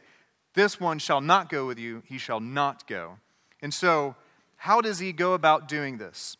This 0.54 0.80
one 0.80 0.98
shall 0.98 1.20
not 1.20 1.48
go 1.48 1.66
with 1.66 1.78
you, 1.78 2.02
he 2.06 2.18
shall 2.18 2.40
not 2.40 2.86
go. 2.86 3.18
And 3.62 3.74
so, 3.74 4.16
how 4.56 4.80
does 4.80 4.98
he 4.98 5.12
go 5.12 5.34
about 5.34 5.68
doing 5.68 5.98
this? 5.98 6.36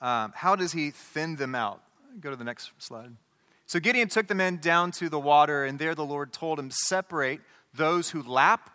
Um, 0.00 0.32
how 0.34 0.56
does 0.56 0.72
he 0.72 0.90
thin 0.90 1.36
them 1.36 1.54
out? 1.54 1.80
Go 2.20 2.30
to 2.30 2.36
the 2.36 2.44
next 2.44 2.72
slide. 2.78 3.12
So 3.72 3.80
Gideon 3.80 4.08
took 4.08 4.26
the 4.26 4.34
men 4.34 4.58
down 4.58 4.90
to 4.90 5.08
the 5.08 5.18
water, 5.18 5.64
and 5.64 5.78
there 5.78 5.94
the 5.94 6.04
Lord 6.04 6.30
told 6.30 6.58
him, 6.58 6.70
Separate 6.70 7.40
those 7.72 8.10
who 8.10 8.22
lap 8.22 8.68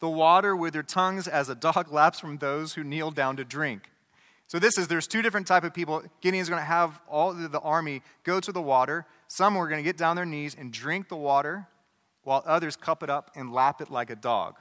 the 0.00 0.08
water 0.10 0.54
with 0.54 0.74
their 0.74 0.82
tongues 0.82 1.26
as 1.26 1.48
a 1.48 1.54
dog 1.54 1.88
laps 1.90 2.20
from 2.20 2.36
those 2.36 2.74
who 2.74 2.84
kneel 2.84 3.10
down 3.10 3.36
to 3.36 3.44
drink. 3.46 3.90
So 4.48 4.58
this 4.58 4.76
is 4.76 4.86
there's 4.86 5.06
two 5.06 5.22
different 5.22 5.46
type 5.46 5.64
of 5.64 5.72
people. 5.72 6.02
Gideon's 6.20 6.50
going 6.50 6.60
to 6.60 6.66
have 6.66 7.00
all 7.08 7.32
the 7.32 7.58
army 7.60 8.02
go 8.22 8.38
to 8.38 8.52
the 8.52 8.60
water. 8.60 9.06
Some 9.28 9.56
are 9.56 9.66
going 9.66 9.82
to 9.82 9.82
get 9.82 9.96
down 9.96 10.14
their 10.14 10.26
knees 10.26 10.54
and 10.54 10.70
drink 10.70 11.08
the 11.08 11.16
water, 11.16 11.66
while 12.22 12.42
others 12.44 12.76
cup 12.76 13.02
it 13.02 13.08
up 13.08 13.30
and 13.34 13.50
lap 13.50 13.80
it 13.80 13.90
like 13.90 14.10
a 14.10 14.16
dog. 14.16 14.56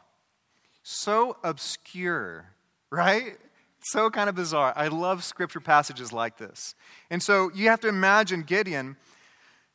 So 0.84 1.36
obscure, 1.44 2.46
right? 2.90 3.36
So 3.88 4.10
kind 4.10 4.30
of 4.30 4.36
bizarre. 4.36 4.72
I 4.78 4.88
love 4.88 5.26
scripture 5.26 5.60
passages 5.60 6.14
like 6.14 6.38
this. 6.38 6.74
And 7.10 7.22
so 7.22 7.52
you 7.54 7.68
have 7.68 7.82
to 7.82 7.90
imagine 7.90 8.44
Gideon 8.44 8.96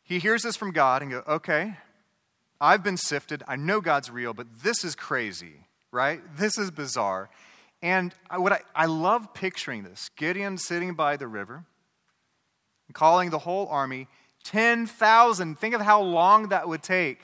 he 0.09 0.19
hears 0.19 0.43
this 0.43 0.57
from 0.57 0.73
God 0.73 1.03
and 1.03 1.11
go, 1.11 1.23
okay, 1.29 1.77
I've 2.59 2.83
been 2.83 2.97
sifted. 2.97 3.43
I 3.47 3.57
know 3.57 3.83
God's 3.83 4.11
real, 4.11 4.33
but 4.33 4.47
this 4.63 4.83
is 4.83 4.95
crazy, 4.95 5.67
right? 5.93 6.23
This 6.35 6.57
is 6.57 6.71
bizarre. 6.71 7.29
And 7.83 8.15
what 8.35 8.53
I, 8.53 8.61
I 8.75 8.87
love 8.87 9.35
picturing 9.35 9.83
this 9.83 10.09
Gideon 10.17 10.57
sitting 10.57 10.95
by 10.95 11.19
the 11.19 11.29
river, 11.29 11.67
calling 12.95 13.29
the 13.29 13.41
whole 13.41 13.67
army, 13.67 14.09
10,000. 14.45 15.59
Think 15.59 15.75
of 15.75 15.83
how 15.83 16.01
long 16.01 16.49
that 16.49 16.67
would 16.67 16.83
take. 16.83 17.21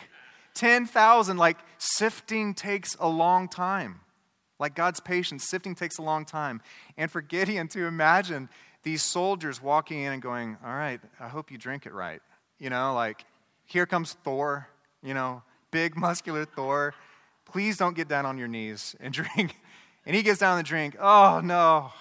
10,000, 0.52 1.38
like 1.38 1.56
sifting 1.78 2.52
takes 2.52 2.94
a 3.00 3.08
long 3.08 3.48
time. 3.48 4.00
Like 4.60 4.74
God's 4.74 5.00
patience, 5.00 5.48
sifting 5.48 5.74
takes 5.74 5.96
a 5.96 6.02
long 6.02 6.26
time. 6.26 6.60
And 6.98 7.10
for 7.10 7.22
Gideon 7.22 7.66
to 7.68 7.86
imagine 7.86 8.50
these 8.82 9.02
soldiers 9.02 9.62
walking 9.62 10.00
in 10.00 10.12
and 10.12 10.20
going, 10.20 10.58
All 10.62 10.74
right, 10.74 11.00
I 11.18 11.28
hope 11.28 11.50
you 11.50 11.56
drink 11.56 11.86
it 11.86 11.94
right. 11.94 12.20
You 12.58 12.70
know, 12.70 12.94
like, 12.94 13.24
here 13.64 13.86
comes 13.86 14.16
Thor, 14.24 14.68
you 15.02 15.14
know, 15.14 15.42
big 15.70 15.96
muscular 15.96 16.44
Thor. 16.44 16.94
Please 17.44 17.76
don't 17.76 17.96
get 17.96 18.08
down 18.08 18.26
on 18.26 18.38
your 18.38 18.48
knees 18.48 18.96
and 19.00 19.12
drink. 19.34 19.56
And 20.06 20.14
he 20.14 20.22
gets 20.22 20.40
down 20.40 20.58
and 20.58 20.66
drink. 20.66 20.96
Oh, 21.00 21.40
no. 21.42 21.92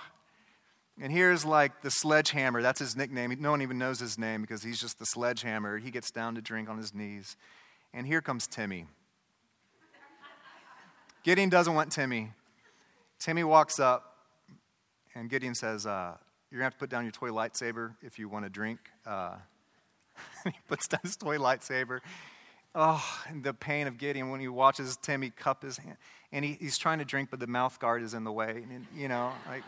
And 1.01 1.11
here's 1.11 1.43
like 1.43 1.81
the 1.81 1.89
sledgehammer. 1.89 2.61
That's 2.61 2.79
his 2.79 2.95
nickname. 2.95 3.35
No 3.39 3.51
one 3.51 3.61
even 3.61 3.77
knows 3.77 3.99
his 3.99 4.17
name 4.17 4.41
because 4.41 4.61
he's 4.63 4.79
just 4.79 4.99
the 4.99 5.05
sledgehammer. 5.05 5.79
He 5.79 5.89
gets 5.89 6.11
down 6.11 6.35
to 6.35 6.41
drink 6.41 6.69
on 6.69 6.77
his 6.77 6.93
knees. 6.93 7.35
And 7.93 8.05
here 8.05 8.21
comes 8.21 8.47
Timmy. 8.47 8.85
Gideon 11.23 11.49
doesn't 11.49 11.73
want 11.73 11.91
Timmy. 11.91 12.31
Timmy 13.17 13.45
walks 13.45 13.79
up, 13.79 14.17
and 15.15 15.29
Gideon 15.29 15.55
says, 15.55 15.85
uh, 15.85 16.17
You're 16.51 16.59
going 16.59 16.63
to 16.63 16.63
have 16.65 16.73
to 16.73 16.79
put 16.79 16.89
down 16.89 17.03
your 17.03 17.13
toy 17.13 17.29
lightsaber 17.29 17.95
if 18.01 18.19
you 18.19 18.27
want 18.27 18.43
to 18.43 18.49
drink. 18.49 18.79
Uh, 19.05 19.35
he 20.43 20.51
puts 20.67 20.87
down 20.87 21.01
his 21.03 21.15
toy 21.15 21.37
lightsaber. 21.37 21.99
Oh, 22.75 23.03
the 23.41 23.53
pain 23.53 23.87
of 23.87 23.97
Gideon 23.97 24.29
when 24.29 24.39
he 24.39 24.47
watches 24.47 24.97
Timmy 25.01 25.29
cup 25.29 25.63
his 25.63 25.77
hand. 25.77 25.97
And 26.31 26.43
he, 26.43 26.57
he's 26.59 26.77
trying 26.77 26.99
to 26.99 27.05
drink, 27.05 27.29
but 27.29 27.39
the 27.39 27.47
mouth 27.47 27.79
guard 27.79 28.01
is 28.01 28.13
in 28.13 28.23
the 28.23 28.31
way. 28.31 28.63
And, 28.69 28.87
you 28.95 29.07
know, 29.07 29.31
like. 29.47 29.63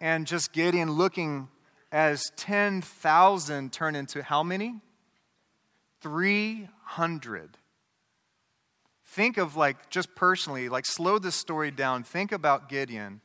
And 0.00 0.26
just 0.26 0.52
Gideon 0.52 0.92
looking 0.92 1.48
as 1.92 2.30
10,000 2.36 3.72
turn 3.72 3.94
into 3.94 4.22
how 4.22 4.42
many? 4.42 4.80
300. 6.00 7.58
Think 9.04 9.36
of, 9.36 9.56
like, 9.56 9.90
just 9.90 10.14
personally, 10.14 10.70
like, 10.70 10.86
slow 10.86 11.18
this 11.18 11.34
story 11.34 11.70
down. 11.70 12.04
Think 12.04 12.32
about 12.32 12.70
Gideon 12.70 13.20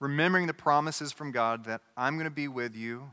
remembering 0.00 0.46
the 0.46 0.54
promises 0.54 1.12
from 1.12 1.32
God 1.32 1.64
that 1.64 1.80
I'm 1.96 2.14
going 2.14 2.24
to 2.24 2.30
be 2.30 2.48
with 2.48 2.74
you. 2.74 3.10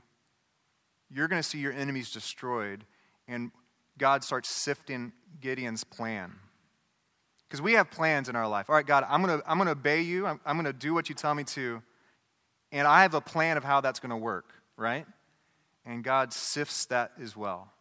You're 1.13 1.27
going 1.27 1.41
to 1.41 1.47
see 1.47 1.59
your 1.59 1.73
enemies 1.73 2.11
destroyed. 2.11 2.85
And 3.27 3.51
God 3.97 4.23
starts 4.23 4.49
sifting 4.49 5.13
Gideon's 5.39 5.83
plan. 5.83 6.33
Because 7.47 7.61
we 7.61 7.73
have 7.73 7.91
plans 7.91 8.29
in 8.29 8.35
our 8.35 8.47
life. 8.47 8.69
All 8.69 8.75
right, 8.75 8.85
God, 8.85 9.05
I'm 9.07 9.21
going 9.21 9.39
to, 9.39 9.49
I'm 9.49 9.59
to 9.59 9.69
obey 9.69 10.01
you. 10.01 10.25
I'm, 10.25 10.39
I'm 10.45 10.55
going 10.55 10.65
to 10.65 10.73
do 10.73 10.93
what 10.93 11.09
you 11.09 11.15
tell 11.15 11.35
me 11.35 11.43
to. 11.43 11.83
And 12.71 12.87
I 12.87 13.03
have 13.03 13.13
a 13.13 13.21
plan 13.21 13.57
of 13.57 13.63
how 13.63 13.81
that's 13.81 13.99
going 13.99 14.09
to 14.09 14.17
work, 14.17 14.53
right? 14.75 15.05
And 15.85 16.03
God 16.03 16.33
sifts 16.33 16.85
that 16.85 17.11
as 17.21 17.37
well. 17.37 17.71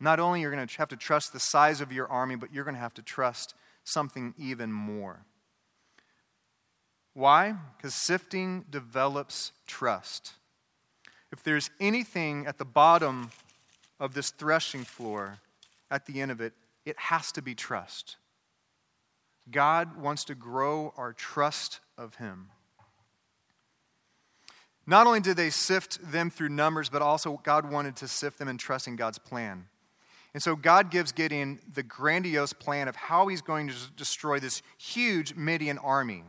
Not 0.00 0.18
only 0.18 0.40
you're 0.40 0.50
going 0.50 0.66
to 0.66 0.76
have 0.78 0.88
to 0.88 0.96
trust 0.96 1.34
the 1.34 1.40
size 1.40 1.82
of 1.82 1.92
your 1.92 2.08
army, 2.08 2.36
but 2.36 2.54
you're 2.54 2.64
going 2.64 2.74
to 2.74 2.80
have 2.80 2.94
to 2.94 3.02
trust 3.02 3.54
something 3.84 4.32
even 4.38 4.72
more. 4.72 5.26
Why? 7.12 7.54
Because 7.76 7.94
sifting 7.94 8.64
develops 8.70 9.52
trust. 9.66 10.34
If 11.32 11.42
there's 11.42 11.70
anything 11.80 12.46
at 12.46 12.58
the 12.58 12.64
bottom 12.64 13.30
of 13.98 14.14
this 14.14 14.30
threshing 14.30 14.84
floor, 14.84 15.38
at 15.90 16.06
the 16.06 16.20
end 16.20 16.30
of 16.30 16.40
it, 16.40 16.52
it 16.84 16.98
has 16.98 17.30
to 17.32 17.42
be 17.42 17.54
trust. 17.54 18.16
God 19.50 19.96
wants 19.96 20.24
to 20.24 20.34
grow 20.34 20.92
our 20.96 21.12
trust 21.12 21.80
of 21.98 22.16
Him. 22.16 22.48
Not 24.86 25.06
only 25.06 25.20
did 25.20 25.36
they 25.36 25.50
sift 25.50 25.98
them 26.10 26.30
through 26.30 26.48
numbers, 26.48 26.88
but 26.88 27.02
also 27.02 27.40
God 27.44 27.70
wanted 27.70 27.96
to 27.96 28.08
sift 28.08 28.38
them 28.38 28.48
in 28.48 28.58
trusting 28.58 28.96
God's 28.96 29.18
plan. 29.18 29.66
And 30.32 30.42
so 30.42 30.56
God 30.56 30.90
gives 30.90 31.12
Gideon 31.12 31.60
the 31.72 31.82
grandiose 31.82 32.52
plan 32.52 32.88
of 32.88 32.96
how 32.96 33.26
he's 33.26 33.42
going 33.42 33.68
to 33.68 33.74
destroy 33.96 34.38
this 34.38 34.62
huge 34.78 35.34
Midian 35.34 35.78
army. 35.78 36.24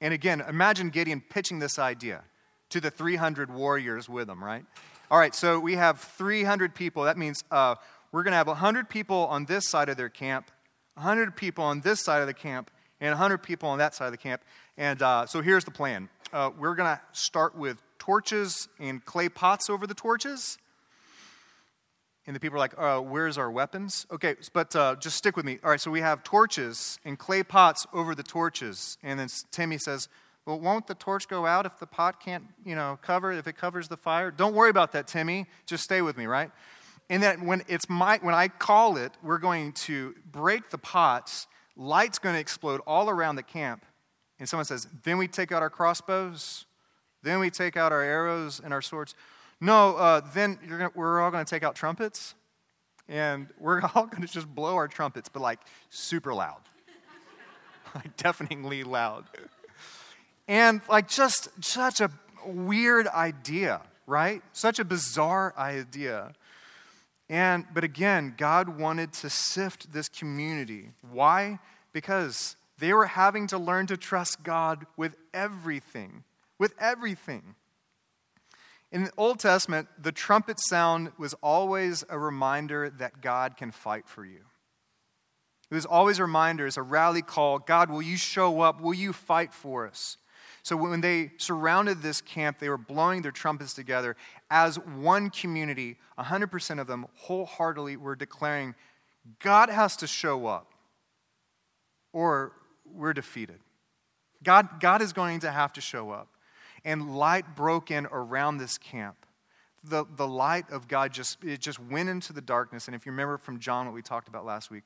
And 0.00 0.12
again, 0.12 0.40
imagine 0.40 0.90
Gideon 0.90 1.20
pitching 1.20 1.58
this 1.58 1.78
idea 1.78 2.24
to 2.70 2.80
the 2.80 2.90
300 2.90 3.52
warriors 3.52 4.08
with 4.08 4.26
them, 4.26 4.42
right? 4.42 4.64
All 5.10 5.18
right, 5.18 5.34
so 5.34 5.58
we 5.58 5.74
have 5.74 6.00
300 6.00 6.74
people. 6.74 7.04
That 7.04 7.18
means 7.18 7.44
uh, 7.50 7.74
we're 8.12 8.22
going 8.22 8.32
to 8.32 8.38
have 8.38 8.46
100 8.46 8.88
people 8.88 9.26
on 9.26 9.44
this 9.44 9.68
side 9.68 9.88
of 9.88 9.96
their 9.96 10.08
camp, 10.08 10.50
100 10.94 11.36
people 11.36 11.64
on 11.64 11.80
this 11.80 12.02
side 12.02 12.20
of 12.20 12.26
the 12.26 12.34
camp, 12.34 12.70
and 13.00 13.10
100 13.10 13.38
people 13.38 13.68
on 13.68 13.78
that 13.78 13.94
side 13.94 14.06
of 14.06 14.12
the 14.12 14.18
camp. 14.18 14.42
And 14.76 15.02
uh, 15.02 15.26
so 15.26 15.42
here's 15.42 15.64
the 15.64 15.70
plan 15.70 16.08
uh, 16.32 16.50
we're 16.58 16.74
going 16.74 16.96
to 16.96 17.00
start 17.12 17.56
with 17.56 17.82
torches 17.98 18.68
and 18.78 19.04
clay 19.04 19.28
pots 19.28 19.68
over 19.68 19.86
the 19.86 19.94
torches. 19.94 20.58
And 22.26 22.36
the 22.36 22.40
people 22.40 22.56
are 22.56 22.60
like, 22.60 22.74
uh, 22.78 23.00
where's 23.00 23.38
our 23.38 23.50
weapons? 23.50 24.06
Okay, 24.12 24.36
but 24.52 24.76
uh, 24.76 24.94
just 24.96 25.16
stick 25.16 25.36
with 25.36 25.44
me. 25.44 25.58
All 25.64 25.70
right, 25.70 25.80
so 25.80 25.90
we 25.90 26.00
have 26.00 26.22
torches 26.22 27.00
and 27.04 27.18
clay 27.18 27.42
pots 27.42 27.86
over 27.92 28.14
the 28.14 28.22
torches. 28.22 28.98
And 29.02 29.18
then 29.18 29.28
Timmy 29.50 29.78
says, 29.78 30.08
well, 30.46 30.58
won't 30.58 30.86
the 30.86 30.94
torch 30.94 31.28
go 31.28 31.46
out 31.46 31.66
if 31.66 31.78
the 31.78 31.86
pot 31.86 32.20
can't, 32.20 32.44
you 32.64 32.74
know, 32.74 32.98
cover, 33.02 33.32
if 33.32 33.46
it 33.46 33.56
covers 33.56 33.88
the 33.88 33.96
fire? 33.96 34.30
Don't 34.30 34.54
worry 34.54 34.70
about 34.70 34.92
that, 34.92 35.06
Timmy. 35.06 35.46
Just 35.66 35.84
stay 35.84 36.02
with 36.02 36.16
me, 36.16 36.26
right? 36.26 36.50
And 37.08 37.22
then 37.22 37.44
when 37.44 37.62
it's 37.68 37.88
my, 37.88 38.18
when 38.22 38.34
I 38.34 38.48
call 38.48 38.96
it, 38.96 39.12
we're 39.22 39.38
going 39.38 39.72
to 39.72 40.14
break 40.30 40.70
the 40.70 40.78
pots. 40.78 41.46
Light's 41.76 42.18
going 42.18 42.34
to 42.34 42.40
explode 42.40 42.80
all 42.86 43.10
around 43.10 43.36
the 43.36 43.42
camp. 43.42 43.84
And 44.38 44.48
someone 44.48 44.64
says, 44.64 44.86
then 45.02 45.18
we 45.18 45.28
take 45.28 45.52
out 45.52 45.62
our 45.62 45.70
crossbows. 45.70 46.64
Then 47.22 47.40
we 47.40 47.50
take 47.50 47.76
out 47.76 47.92
our 47.92 48.02
arrows 48.02 48.60
and 48.64 48.72
our 48.72 48.80
swords. 48.80 49.14
No, 49.60 49.96
uh, 49.96 50.22
then 50.32 50.58
gonna, 50.66 50.90
we're 50.94 51.20
all 51.20 51.30
going 51.30 51.44
to 51.44 51.50
take 51.50 51.62
out 51.62 51.74
trumpets 51.74 52.34
and 53.08 53.48
we're 53.58 53.82
all 53.94 54.06
going 54.06 54.26
to 54.26 54.32
just 54.32 54.46
blow 54.54 54.76
our 54.76 54.88
trumpets, 54.88 55.28
but 55.28 55.42
like 55.42 55.60
super 55.90 56.32
loud, 56.32 56.60
like 57.94 58.16
deafeningly 58.16 58.84
loud. 58.84 59.24
And 60.50 60.80
like 60.88 61.06
just 61.06 61.48
such 61.64 62.00
a 62.00 62.10
weird 62.44 63.06
idea, 63.06 63.82
right? 64.08 64.42
Such 64.52 64.80
a 64.80 64.84
bizarre 64.84 65.54
idea. 65.56 66.32
And 67.28 67.66
but 67.72 67.84
again, 67.84 68.34
God 68.36 68.76
wanted 68.76 69.12
to 69.12 69.30
sift 69.30 69.92
this 69.92 70.08
community. 70.08 70.90
Why? 71.12 71.60
Because 71.92 72.56
they 72.80 72.92
were 72.92 73.06
having 73.06 73.46
to 73.46 73.58
learn 73.58 73.86
to 73.86 73.96
trust 73.96 74.42
God 74.42 74.86
with 74.96 75.14
everything. 75.32 76.24
With 76.58 76.74
everything. 76.80 77.54
In 78.90 79.04
the 79.04 79.12
Old 79.16 79.38
Testament, 79.38 79.86
the 80.02 80.10
trumpet 80.10 80.58
sound 80.58 81.12
was 81.16 81.32
always 81.44 82.02
a 82.08 82.18
reminder 82.18 82.90
that 82.98 83.20
God 83.20 83.56
can 83.56 83.70
fight 83.70 84.08
for 84.08 84.24
you. 84.24 84.40
It 85.70 85.74
was 85.76 85.86
always 85.86 86.18
a 86.18 86.22
reminder, 86.22 86.66
it's 86.66 86.76
a 86.76 86.82
rally 86.82 87.22
call 87.22 87.60
God, 87.60 87.88
will 87.88 88.02
you 88.02 88.16
show 88.16 88.62
up? 88.62 88.80
Will 88.80 88.94
you 88.94 89.12
fight 89.12 89.54
for 89.54 89.86
us? 89.86 90.16
So 90.62 90.76
when 90.76 91.00
they 91.00 91.32
surrounded 91.38 92.02
this 92.02 92.20
camp, 92.20 92.58
they 92.58 92.68
were 92.68 92.78
blowing 92.78 93.22
their 93.22 93.32
trumpets 93.32 93.74
together 93.74 94.16
as 94.50 94.76
one 94.78 95.30
community. 95.30 95.96
100% 96.18 96.80
of 96.80 96.86
them 96.86 97.06
wholeheartedly 97.14 97.96
were 97.96 98.16
declaring, 98.16 98.74
God 99.38 99.70
has 99.70 99.96
to 99.96 100.06
show 100.06 100.46
up, 100.46 100.72
or 102.12 102.52
we're 102.84 103.12
defeated. 103.12 103.60
God, 104.42 104.80
God 104.80 105.02
is 105.02 105.12
going 105.12 105.40
to 105.40 105.50
have 105.50 105.72
to 105.74 105.80
show 105.80 106.10
up 106.10 106.28
and 106.84 107.16
light 107.16 107.54
broke 107.54 107.90
in 107.90 108.06
around 108.06 108.58
this 108.58 108.78
camp. 108.78 109.16
The, 109.82 110.04
the 110.16 110.26
light 110.26 110.70
of 110.70 110.88
God 110.88 111.12
just, 111.12 111.42
it 111.42 111.60
just 111.60 111.78
went 111.78 112.08
into 112.08 112.32
the 112.32 112.40
darkness. 112.40 112.86
And 112.86 112.94
if 112.94 113.06
you 113.06 113.12
remember 113.12 113.38
from 113.38 113.58
John 113.58 113.86
what 113.86 113.94
we 113.94 114.02
talked 114.02 114.28
about 114.28 114.44
last 114.44 114.70
week, 114.70 114.84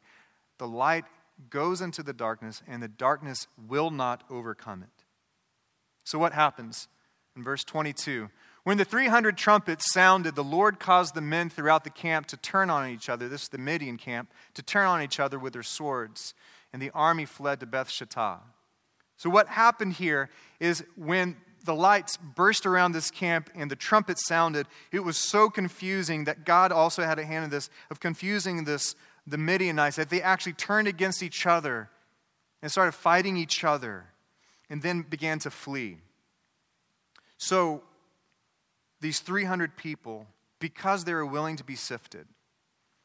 the 0.59 0.69
light 0.69 1.05
goes 1.51 1.81
into 1.81 2.03
the 2.03 2.13
darkness, 2.13 2.63
and 2.69 2.81
the 2.81 2.89
darkness 2.89 3.49
will 3.69 3.91
not 3.91 4.23
overcome 4.31 4.85
it. 4.85 4.94
So, 6.05 6.19
what 6.19 6.33
happens? 6.33 6.89
In 7.37 7.43
verse 7.43 7.65
22, 7.65 8.31
when 8.63 8.79
the 8.79 8.85
300 8.85 9.37
trumpets 9.37 9.93
sounded, 9.93 10.35
the 10.35 10.45
Lord 10.45 10.79
caused 10.79 11.15
the 11.15 11.21
men 11.21 11.51
throughout 11.51 11.85
the 11.85 11.91
camp 11.91 12.27
to 12.29 12.37
turn 12.37 12.71
on 12.71 12.89
each 12.89 13.09
other. 13.09 13.29
This 13.29 13.43
is 13.43 13.49
the 13.49 13.59
Midian 13.59 13.99
camp, 13.99 14.33
to 14.55 14.63
turn 14.63 14.87
on 14.87 15.03
each 15.03 15.19
other 15.19 15.39
with 15.39 15.53
their 15.53 15.63
swords. 15.63 16.35
And 16.73 16.81
the 16.81 16.91
army 16.91 17.25
fled 17.25 17.61
to 17.61 17.67
Beth 17.67 17.89
Shittah. 17.89 18.41
So, 19.17 19.31
what 19.31 19.49
happened 19.49 19.95
here 19.95 20.31
is 20.61 20.85
when 20.97 21.37
the 21.65 21.75
lights 21.75 22.17
burst 22.17 22.67
around 22.67 22.93
this 22.93 23.11
camp 23.11 23.51
and 23.55 23.71
the 23.71 23.77
trumpet 23.77 24.19
sounded, 24.19 24.67
it 24.93 25.01
was 25.01 25.17
so 25.17 25.49
confusing 25.49 26.25
that 26.25 26.45
God 26.45 26.73
also 26.73 27.03
had 27.03 27.19
a 27.19 27.25
hand 27.25 27.45
in 27.45 27.51
this, 27.51 27.71
of 27.91 28.01
confusing 28.01 28.65
this, 28.65 28.95
the 29.27 29.39
Midianites, 29.39 29.97
that 29.97 30.11
they 30.11 30.21
actually 30.21 30.53
turned 30.53 30.89
against 30.89 31.23
each 31.23 31.47
other 31.47 31.91
and 32.61 32.71
started 32.71 32.93
fighting 32.93 33.37
each 33.37 33.65
other 33.65 34.07
and 34.71 34.83
then 34.83 35.03
began 35.03 35.39
to 35.41 35.51
flee. 35.51 35.99
So, 37.37 37.83
these 39.01 39.21
300 39.21 39.77
people, 39.77 40.27
because 40.61 41.05
they 41.05 41.13
were 41.13 41.27
willing 41.27 41.57
to 41.57 41.65
be 41.65 41.77
sifted, 41.77 42.27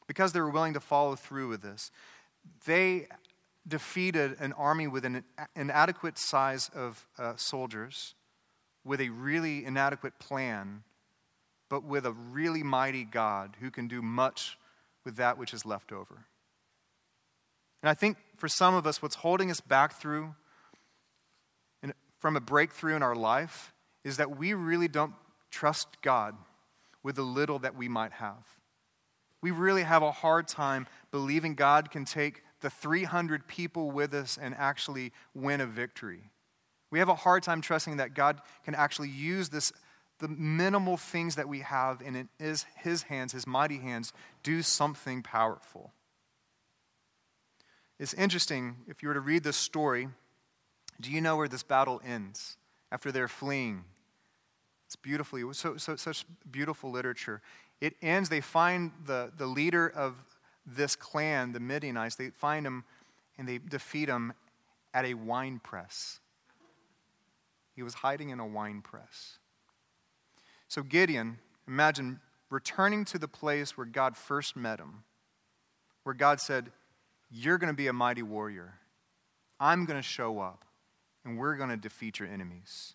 because 0.06 0.32
they 0.32 0.40
were 0.40 0.50
willing 0.50 0.74
to 0.74 0.80
follow 0.80 1.14
through 1.14 1.48
with 1.48 1.62
this, 1.62 1.90
they 2.64 3.06
defeated 3.68 4.36
an 4.40 4.52
army 4.54 4.86
with 4.86 5.04
an 5.04 5.24
inadequate 5.54 6.18
size 6.18 6.70
of 6.74 7.06
uh, 7.18 7.34
soldiers, 7.36 8.14
with 8.84 9.00
a 9.00 9.10
really 9.10 9.64
inadequate 9.64 10.18
plan, 10.18 10.82
but 11.68 11.84
with 11.84 12.06
a 12.06 12.12
really 12.12 12.62
mighty 12.62 13.04
God 13.04 13.56
who 13.60 13.70
can 13.70 13.86
do 13.86 14.00
much 14.00 14.58
with 15.04 15.16
that 15.16 15.38
which 15.38 15.52
is 15.52 15.66
left 15.66 15.92
over. 15.92 16.26
And 17.82 17.90
I 17.90 17.94
think 17.94 18.16
for 18.36 18.48
some 18.48 18.74
of 18.74 18.86
us, 18.86 19.02
what's 19.02 19.16
holding 19.16 19.50
us 19.50 19.60
back 19.60 19.92
through 19.92 20.34
from 22.20 22.36
a 22.36 22.40
breakthrough 22.40 22.94
in 22.94 23.02
our 23.02 23.16
life 23.16 23.72
is 24.04 24.18
that 24.18 24.36
we 24.38 24.54
really 24.54 24.88
don't 24.88 25.14
trust 25.50 26.00
God 26.02 26.36
with 27.02 27.16
the 27.16 27.22
little 27.22 27.58
that 27.58 27.76
we 27.76 27.88
might 27.88 28.12
have. 28.12 28.46
We 29.42 29.50
really 29.50 29.82
have 29.82 30.02
a 30.02 30.12
hard 30.12 30.46
time 30.46 30.86
believing 31.10 31.54
God 31.54 31.90
can 31.90 32.04
take 32.04 32.42
the 32.60 32.70
300 32.70 33.48
people 33.48 33.90
with 33.90 34.12
us 34.12 34.38
and 34.40 34.54
actually 34.54 35.12
win 35.34 35.62
a 35.62 35.66
victory. 35.66 36.30
We 36.90 36.98
have 36.98 37.08
a 37.08 37.14
hard 37.14 37.42
time 37.42 37.62
trusting 37.62 37.96
that 37.96 38.14
God 38.14 38.42
can 38.64 38.74
actually 38.74 39.08
use 39.08 39.48
this 39.48 39.72
the 40.18 40.28
minimal 40.28 40.98
things 40.98 41.36
that 41.36 41.48
we 41.48 41.60
have 41.60 42.02
in 42.02 42.28
his, 42.38 42.66
his 42.76 43.04
hands, 43.04 43.32
his 43.32 43.46
mighty 43.46 43.78
hands, 43.78 44.12
do 44.42 44.60
something 44.60 45.22
powerful. 45.22 45.92
It's 47.98 48.12
interesting, 48.14 48.76
if 48.86 49.02
you 49.02 49.08
were 49.08 49.14
to 49.14 49.20
read 49.20 49.44
this 49.44 49.56
story, 49.56 50.08
do 51.00 51.10
you 51.10 51.20
know 51.20 51.36
where 51.36 51.48
this 51.48 51.62
battle 51.62 52.00
ends 52.04 52.56
after 52.92 53.10
they're 53.10 53.28
fleeing? 53.28 53.84
It's 54.86 54.96
beautifully, 54.96 55.42
so, 55.52 55.76
so, 55.76 55.96
such 55.96 56.24
beautiful 56.50 56.90
literature. 56.90 57.40
It 57.80 57.94
ends, 58.02 58.28
they 58.28 58.40
find 58.40 58.92
the, 59.06 59.32
the 59.36 59.46
leader 59.46 59.88
of 59.88 60.16
this 60.66 60.96
clan, 60.96 61.52
the 61.52 61.60
Midianites, 61.60 62.16
they 62.16 62.30
find 62.30 62.66
him 62.66 62.84
and 63.38 63.48
they 63.48 63.58
defeat 63.58 64.08
him 64.08 64.32
at 64.92 65.04
a 65.04 65.14
wine 65.14 65.60
press. 65.62 66.20
He 67.74 67.82
was 67.82 67.94
hiding 67.94 68.30
in 68.30 68.40
a 68.40 68.46
wine 68.46 68.82
press. 68.82 69.38
So 70.68 70.82
Gideon, 70.82 71.38
imagine 71.66 72.20
returning 72.50 73.04
to 73.06 73.18
the 73.18 73.28
place 73.28 73.76
where 73.76 73.86
God 73.86 74.16
first 74.16 74.56
met 74.56 74.78
him, 74.78 75.04
where 76.02 76.14
God 76.14 76.40
said, 76.40 76.70
You're 77.30 77.58
going 77.58 77.72
to 77.72 77.76
be 77.76 77.86
a 77.86 77.92
mighty 77.92 78.22
warrior. 78.22 78.74
I'm 79.58 79.84
going 79.84 79.98
to 79.98 80.06
show 80.06 80.40
up, 80.40 80.64
and 81.30 81.38
we're 81.38 81.54
going 81.54 81.70
to 81.70 81.76
defeat 81.76 82.18
your 82.18 82.28
enemies. 82.28 82.94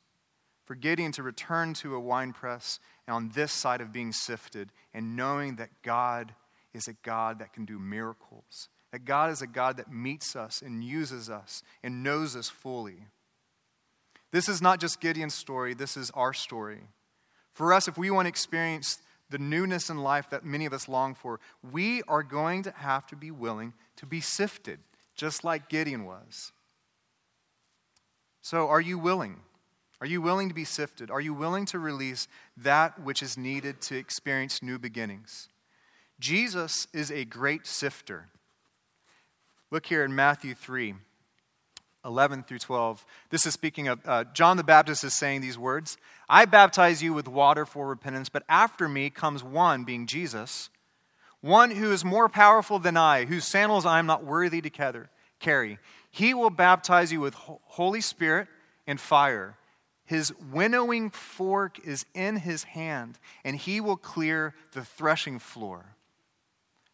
For 0.65 0.75
Gideon 0.75 1.13
to 1.13 1.23
return 1.23 1.73
to 1.75 1.95
a 1.95 1.99
wine 1.99 2.33
press 2.33 2.79
and 3.07 3.15
on 3.15 3.31
this 3.33 3.53
side 3.53 3.79
of 3.79 3.93
being 3.93 4.11
sifted 4.11 4.71
and 4.93 5.15
knowing 5.15 5.55
that 5.55 5.69
God 5.83 6.33
is 6.73 6.89
a 6.89 6.97
God 7.03 7.39
that 7.39 7.53
can 7.53 7.63
do 7.63 7.79
miracles, 7.79 8.67
that 8.91 9.05
God 9.05 9.31
is 9.31 9.41
a 9.41 9.47
God 9.47 9.77
that 9.77 9.89
meets 9.89 10.35
us 10.35 10.61
and 10.61 10.83
uses 10.83 11.29
us 11.29 11.63
and 11.81 12.03
knows 12.03 12.35
us 12.35 12.49
fully. 12.49 13.07
This 14.31 14.49
is 14.49 14.61
not 14.61 14.81
just 14.81 14.99
Gideon's 14.99 15.33
story, 15.33 15.73
this 15.73 15.95
is 15.95 16.11
our 16.11 16.33
story. 16.33 16.81
For 17.53 17.71
us, 17.71 17.87
if 17.87 17.97
we 17.97 18.11
want 18.11 18.25
to 18.25 18.29
experience 18.29 18.97
the 19.29 19.37
newness 19.37 19.89
in 19.89 19.99
life 19.99 20.29
that 20.31 20.43
many 20.43 20.65
of 20.65 20.73
us 20.73 20.89
long 20.89 21.15
for, 21.15 21.39
we 21.71 22.01
are 22.09 22.23
going 22.23 22.63
to 22.63 22.71
have 22.71 23.07
to 23.07 23.15
be 23.15 23.31
willing 23.31 23.71
to 23.95 24.05
be 24.05 24.19
sifted, 24.19 24.79
just 25.15 25.45
like 25.45 25.69
Gideon 25.69 26.03
was. 26.03 26.51
So, 28.45 28.67
are 28.67 28.79
you 28.79 28.99
willing? 28.99 29.37
Are 29.99 30.05
you 30.05 30.21
willing 30.21 30.49
to 30.49 30.53
be 30.53 30.65
sifted? 30.65 31.09
Are 31.09 31.19
you 31.19 31.33
willing 31.33 31.65
to 31.65 31.79
release 31.79 32.27
that 32.55 33.01
which 33.01 33.23
is 33.23 33.39
needed 33.39 33.81
to 33.81 33.97
experience 33.97 34.61
new 34.61 34.77
beginnings? 34.77 35.49
Jesus 36.19 36.85
is 36.93 37.09
a 37.09 37.25
great 37.25 37.65
sifter. 37.65 38.27
Look 39.71 39.87
here 39.87 40.05
in 40.05 40.13
Matthew 40.13 40.53
3. 40.53 40.93
11 42.05 42.43
through 42.43 42.59
12. 42.59 43.03
This 43.31 43.47
is 43.47 43.53
speaking 43.55 43.87
of 43.87 43.99
uh, 44.05 44.25
John 44.25 44.57
the 44.57 44.63
Baptist 44.63 45.03
is 45.03 45.17
saying 45.17 45.41
these 45.41 45.57
words 45.57 45.97
I 46.29 46.45
baptize 46.45 47.01
you 47.01 47.13
with 47.15 47.27
water 47.27 47.65
for 47.65 47.87
repentance, 47.87 48.29
but 48.29 48.43
after 48.47 48.87
me 48.87 49.09
comes 49.09 49.43
one, 49.43 49.85
being 49.85 50.05
Jesus, 50.05 50.69
one 51.41 51.71
who 51.71 51.91
is 51.91 52.05
more 52.05 52.29
powerful 52.29 52.77
than 52.77 52.95
I, 52.95 53.25
whose 53.25 53.45
sandals 53.45 53.87
I 53.87 53.97
am 53.97 54.05
not 54.05 54.23
worthy 54.23 54.61
to 54.61 54.69
carry. 55.39 55.79
He 56.15 56.33
will 56.33 56.49
baptize 56.49 57.11
you 57.11 57.19
with 57.19 57.33
Holy 57.35 58.01
Spirit 58.01 58.47
and 58.87 58.99
fire. 58.99 59.57
His 60.05 60.33
winnowing 60.51 61.09
fork 61.09 61.79
is 61.85 62.05
in 62.13 62.37
his 62.37 62.63
hand, 62.63 63.19
and 63.43 63.55
he 63.55 63.81
will 63.81 63.97
clear 63.97 64.53
the 64.73 64.85
threshing 64.85 65.39
floor 65.39 65.95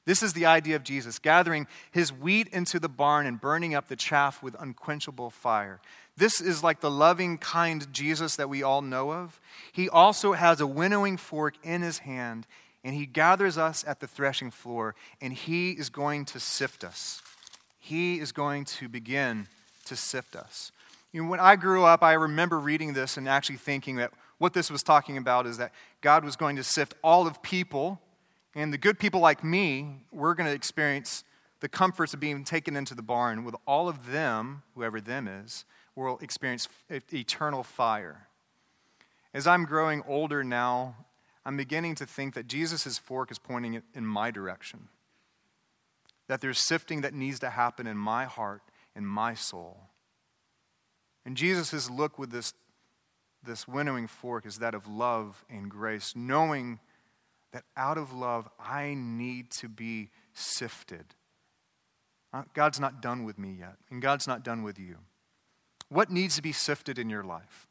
this 0.05 0.23
is 0.23 0.33
the 0.33 0.47
idea 0.47 0.75
of 0.75 0.83
Jesus 0.83 1.19
gathering 1.19 1.67
his 1.91 2.11
wheat 2.11 2.47
into 2.47 2.79
the 2.79 2.89
barn 2.89 3.25
and 3.27 3.39
burning 3.39 3.75
up 3.75 3.87
the 3.87 3.95
chaff 3.95 4.41
with 4.41 4.55
unquenchable 4.59 5.29
fire. 5.29 5.79
This 6.17 6.41
is 6.41 6.63
like 6.63 6.81
the 6.81 6.91
loving, 6.91 7.37
kind 7.37 7.91
Jesus 7.93 8.35
that 8.35 8.49
we 8.49 8.63
all 8.63 8.81
know 8.81 9.11
of. 9.13 9.39
He 9.71 9.87
also 9.87 10.33
has 10.33 10.59
a 10.59 10.67
winnowing 10.67 11.17
fork 11.17 11.55
in 11.63 11.81
his 11.81 11.99
hand, 11.99 12.47
and 12.83 12.95
he 12.95 13.05
gathers 13.05 13.57
us 13.57 13.85
at 13.87 13.99
the 13.99 14.07
threshing 14.07 14.49
floor, 14.49 14.95
and 15.21 15.33
he 15.33 15.71
is 15.71 15.89
going 15.89 16.25
to 16.25 16.39
sift 16.39 16.83
us. 16.83 17.21
He 17.81 18.19
is 18.19 18.31
going 18.31 18.63
to 18.65 18.87
begin 18.87 19.47
to 19.85 19.97
sift 19.97 20.35
us. 20.35 20.71
You 21.11 21.23
know, 21.23 21.29
when 21.29 21.41
I 21.41 21.57
grew 21.57 21.83
up, 21.83 22.03
I 22.03 22.13
remember 22.13 22.57
reading 22.57 22.93
this 22.93 23.17
and 23.17 23.27
actually 23.27 23.57
thinking 23.57 23.97
that 23.97 24.11
what 24.37 24.53
this 24.53 24.71
was 24.71 24.81
talking 24.81 25.17
about 25.17 25.45
is 25.45 25.57
that 25.57 25.73
God 25.99 26.23
was 26.23 26.37
going 26.37 26.55
to 26.55 26.63
sift 26.63 26.93
all 27.03 27.27
of 27.27 27.43
people 27.43 27.99
and 28.55 28.73
the 28.73 28.77
good 28.77 28.99
people 28.99 29.19
like 29.19 29.43
me, 29.43 30.03
we're 30.11 30.33
going 30.33 30.47
to 30.47 30.55
experience 30.55 31.23
the 31.59 31.69
comforts 31.69 32.13
of 32.13 32.19
being 32.19 32.43
taken 32.43 32.75
into 32.75 32.95
the 32.95 33.01
barn 33.01 33.43
with 33.43 33.55
all 33.65 33.87
of 33.87 34.11
them, 34.11 34.63
whoever 34.75 34.99
them 34.99 35.27
is, 35.27 35.65
will 35.95 36.17
experience 36.19 36.67
eternal 36.89 37.63
fire. 37.63 38.27
As 39.33 39.47
I'm 39.47 39.65
growing 39.65 40.03
older 40.07 40.43
now, 40.43 40.95
I'm 41.45 41.57
beginning 41.57 41.95
to 41.95 42.05
think 42.05 42.33
that 42.35 42.47
Jesus' 42.47 42.97
fork 42.97 43.31
is 43.31 43.39
pointing 43.39 43.81
in 43.95 44.05
my 44.05 44.31
direction. 44.31 44.89
That 46.31 46.39
there's 46.39 46.65
sifting 46.65 47.01
that 47.01 47.13
needs 47.13 47.39
to 47.39 47.49
happen 47.49 47.85
in 47.85 47.97
my 47.97 48.23
heart 48.23 48.61
and 48.95 49.05
my 49.05 49.33
soul. 49.33 49.89
And 51.25 51.35
Jesus' 51.35 51.89
look 51.89 52.17
with 52.17 52.31
this, 52.31 52.53
this 53.43 53.67
winnowing 53.67 54.07
fork 54.07 54.45
is 54.45 54.59
that 54.59 54.73
of 54.73 54.87
love 54.87 55.43
and 55.49 55.69
grace, 55.69 56.13
knowing 56.15 56.79
that 57.51 57.63
out 57.75 57.97
of 57.97 58.13
love, 58.13 58.47
I 58.57 58.93
need 58.97 59.51
to 59.59 59.67
be 59.67 60.09
sifted. 60.31 61.03
Uh, 62.31 62.43
God's 62.53 62.79
not 62.79 63.01
done 63.01 63.25
with 63.25 63.37
me 63.37 63.57
yet, 63.59 63.75
and 63.89 64.01
God's 64.01 64.25
not 64.25 64.41
done 64.41 64.63
with 64.63 64.79
you. 64.79 64.99
What 65.89 66.09
needs 66.09 66.37
to 66.37 66.41
be 66.41 66.53
sifted 66.53 66.97
in 66.97 67.09
your 67.09 67.25
life? 67.25 67.67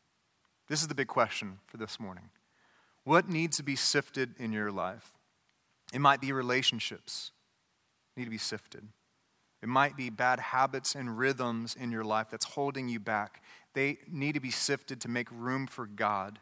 This 0.69 0.83
is 0.83 0.89
the 0.89 0.95
big 0.95 1.09
question 1.09 1.61
for 1.67 1.79
this 1.79 1.99
morning. 1.99 2.29
What 3.05 3.27
needs 3.27 3.57
to 3.57 3.63
be 3.63 3.75
sifted 3.75 4.35
in 4.39 4.53
your 4.53 4.71
life? 4.71 5.13
It 5.95 6.03
might 6.03 6.21
be 6.21 6.31
relationships 6.31 7.33
need 8.21 8.27
to 8.27 8.31
be 8.31 8.39
sifted. 8.39 8.87
It 9.63 9.69
might 9.69 9.97
be 9.97 10.11
bad 10.11 10.41
habits 10.41 10.95
and 10.95 11.19
rhythms 11.19 11.77
in 11.79 11.91
your 11.91 12.05
life 12.05 12.29
that's 12.31 12.45
holding 12.45 12.89
you 12.89 13.01
back. 13.01 13.43
They 13.75 13.99
need 14.11 14.35
to 14.35 14.41
be 14.41 14.51
sifted 14.51 15.01
to 15.03 15.09
make 15.09 15.29
room 15.31 15.67
for 15.67 15.87
God 15.87 16.39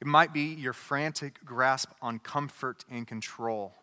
it 0.00 0.06
might 0.06 0.32
be 0.32 0.54
your 0.54 0.72
frantic 0.72 1.44
grasp 1.44 1.90
on 2.02 2.18
comfort 2.18 2.84
and 2.90 3.06
control. 3.06 3.74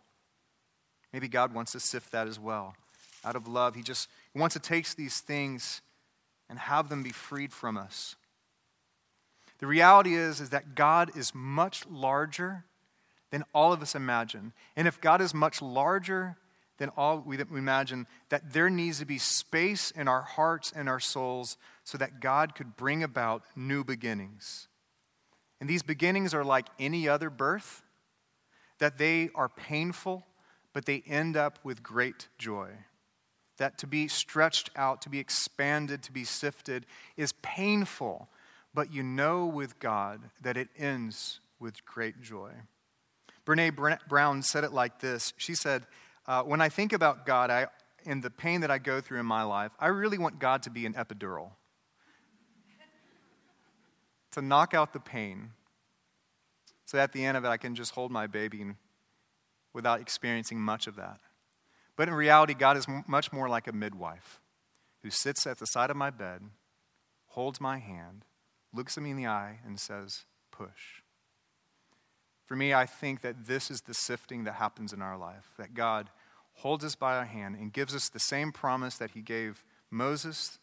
Maybe 1.11 1.27
God 1.27 1.53
wants 1.53 1.71
to 1.71 1.79
sift 1.79 2.11
that 2.11 2.27
as 2.27 2.39
well. 2.39 2.75
Out 3.25 3.35
of 3.35 3.47
love, 3.47 3.75
He 3.75 3.83
just 3.83 4.09
wants 4.35 4.53
to 4.53 4.59
take 4.59 4.95
these 4.95 5.19
things 5.19 5.81
and 6.49 6.59
have 6.59 6.89
them 6.89 7.03
be 7.03 7.11
freed 7.11 7.53
from 7.53 7.77
us. 7.77 8.15
The 9.59 9.67
reality 9.67 10.15
is, 10.15 10.41
is 10.41 10.49
that 10.49 10.75
God 10.75 11.15
is 11.15 11.33
much 11.33 11.85
larger 11.89 12.65
than 13.31 13.43
all 13.53 13.71
of 13.71 13.81
us 13.81 13.95
imagine. 13.95 14.53
And 14.75 14.87
if 14.87 14.99
God 14.99 15.21
is 15.21 15.33
much 15.33 15.61
larger 15.61 16.35
than 16.77 16.89
all 16.97 17.19
we 17.19 17.39
imagine, 17.39 18.07
that 18.29 18.53
there 18.53 18.69
needs 18.69 18.99
to 18.99 19.05
be 19.05 19.17
space 19.17 19.91
in 19.91 20.07
our 20.07 20.21
hearts 20.21 20.71
and 20.75 20.89
our 20.89 20.99
souls 20.99 21.57
so 21.83 21.97
that 21.97 22.19
God 22.19 22.55
could 22.55 22.75
bring 22.75 23.03
about 23.03 23.43
new 23.55 23.83
beginnings. 23.83 24.67
And 25.59 25.69
these 25.69 25.83
beginnings 25.83 26.33
are 26.33 26.43
like 26.43 26.67
any 26.79 27.07
other 27.07 27.29
birth, 27.29 27.83
that 28.79 28.97
they 28.97 29.29
are 29.35 29.47
painful, 29.47 30.25
but 30.73 30.85
they 30.85 31.03
end 31.07 31.37
up 31.37 31.59
with 31.63 31.83
great 31.83 32.27
joy. 32.37 32.69
That 33.57 33.77
to 33.77 33.87
be 33.87 34.07
stretched 34.07 34.71
out, 34.75 35.01
to 35.03 35.09
be 35.09 35.19
expanded, 35.19 36.01
to 36.03 36.11
be 36.11 36.23
sifted 36.23 36.85
is 37.15 37.33
painful, 37.43 38.27
but 38.73 38.91
you 38.91 39.03
know 39.03 39.45
with 39.45 39.79
God 39.79 40.21
that 40.41 40.57
it 40.57 40.69
ends 40.77 41.39
with 41.59 41.85
great 41.85 42.21
joy. 42.21 42.51
Brene 43.45 43.99
Brown 44.07 44.41
said 44.41 44.63
it 44.63 44.73
like 44.73 44.99
this 44.99 45.33
She 45.37 45.55
said, 45.55 45.85
uh, 46.25 46.43
When 46.43 46.61
I 46.61 46.69
think 46.69 46.93
about 46.93 47.25
God 47.25 47.49
I, 47.49 47.67
and 48.05 48.21
the 48.21 48.29
pain 48.29 48.61
that 48.61 48.71
I 48.71 48.77
go 48.77 49.01
through 49.01 49.19
in 49.19 49.25
my 49.25 49.43
life, 49.43 49.71
I 49.79 49.87
really 49.87 50.17
want 50.17 50.39
God 50.39 50.63
to 50.63 50.69
be 50.69 50.85
an 50.85 50.93
epidural 50.93 51.51
to 54.31 54.41
knock 54.41 54.73
out 54.73 54.93
the 54.93 54.99
pain 54.99 55.51
so 56.85 56.99
at 56.99 57.11
the 57.11 57.25
end 57.25 57.37
of 57.37 57.43
it, 57.43 57.47
I 57.47 57.57
can 57.57 57.73
just 57.73 57.95
hold 57.95 58.11
my 58.11 58.27
baby 58.27 58.63
without 59.73 59.99
experiencing 59.99 60.59
much 60.59 60.85
of 60.85 60.95
that. 60.95 61.19
But 61.95 62.07
in 62.07 62.13
reality, 62.13 62.53
God 62.53 62.77
is 62.77 62.85
much 63.07 63.31
more 63.31 63.49
like 63.49 63.67
a 63.67 63.71
midwife 63.71 64.39
who 65.01 65.09
sits 65.09 65.47
at 65.47 65.57
the 65.57 65.65
side 65.65 65.89
of 65.89 65.97
my 65.97 66.09
bed, 66.09 66.41
holds 67.29 67.59
my 67.59 67.79
hand, 67.79 68.25
looks 68.73 68.97
at 68.97 69.03
me 69.03 69.11
in 69.11 69.17
the 69.17 69.27
eye, 69.27 69.59
and 69.65 69.79
says, 69.79 70.25
Push. 70.51 71.01
For 72.45 72.55
me, 72.55 72.73
I 72.73 72.85
think 72.85 73.21
that 73.21 73.45
this 73.47 73.71
is 73.71 73.81
the 73.81 73.93
sifting 73.93 74.43
that 74.43 74.55
happens 74.55 74.93
in 74.93 75.01
our 75.01 75.17
life, 75.17 75.51
that 75.57 75.73
God 75.73 76.09
holds 76.55 76.83
us 76.83 76.95
by 76.95 77.15
our 77.15 77.25
hand 77.25 77.55
and 77.55 77.73
gives 77.73 77.95
us 77.95 78.09
the 78.09 78.19
same 78.19 78.51
promise 78.51 78.97
that 78.97 79.11
He 79.11 79.21
gave 79.21 79.63
Moses, 79.89 80.59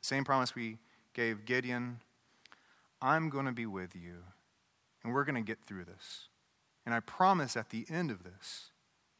the 0.00 0.08
same 0.08 0.24
promise 0.24 0.54
we 0.54 0.78
gave 1.14 1.44
Gideon 1.44 2.00
I'm 3.04 3.28
going 3.28 3.44
to 3.44 3.52
be 3.52 3.66
with 3.66 3.94
you, 3.94 4.14
and 5.02 5.12
we're 5.12 5.24
going 5.24 5.34
to 5.34 5.42
get 5.42 5.62
through 5.66 5.84
this. 5.84 6.28
And 6.86 6.94
I 6.94 7.00
promise 7.00 7.54
at 7.54 7.68
the 7.68 7.84
end 7.90 8.10
of 8.10 8.24
this, 8.24 8.70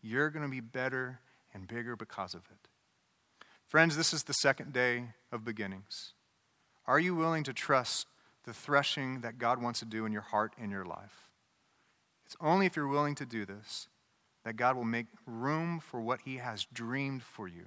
you're 0.00 0.30
going 0.30 0.42
to 0.42 0.50
be 0.50 0.61
better 0.61 1.20
and 1.52 1.68
bigger 1.68 1.94
because 1.94 2.33
of 2.33 2.40
it. 2.50 2.68
Friends, 3.66 3.94
this 3.94 4.14
is 4.14 4.22
the 4.22 4.33
second 4.33 4.72
day 4.72 5.09
of 5.30 5.44
beginnings. 5.44 6.14
Are 6.87 6.98
you 6.98 7.14
willing 7.14 7.44
to 7.44 7.52
trust 7.52 8.07
the 8.44 8.54
threshing 8.54 9.20
that 9.20 9.38
God 9.38 9.61
wants 9.61 9.80
to 9.80 9.87
do 9.87 10.07
in 10.07 10.12
your 10.12 10.22
heart 10.22 10.54
and 10.59 10.70
your 10.70 10.87
life? 10.87 11.28
It's 12.35 12.44
only 12.44 12.66
if 12.66 12.75
you're 12.75 12.88
willing 12.88 13.14
to 13.16 13.27
do 13.27 13.47
this 13.47 13.87
that 14.44 14.57
God 14.57 14.75
will 14.75 14.85
make 14.85 15.07
room 15.25 15.79
for 15.79 16.01
what 16.01 16.23
He 16.25 16.38
has 16.38 16.66
dreamed 16.73 17.23
for 17.23 17.47
you. 17.47 17.66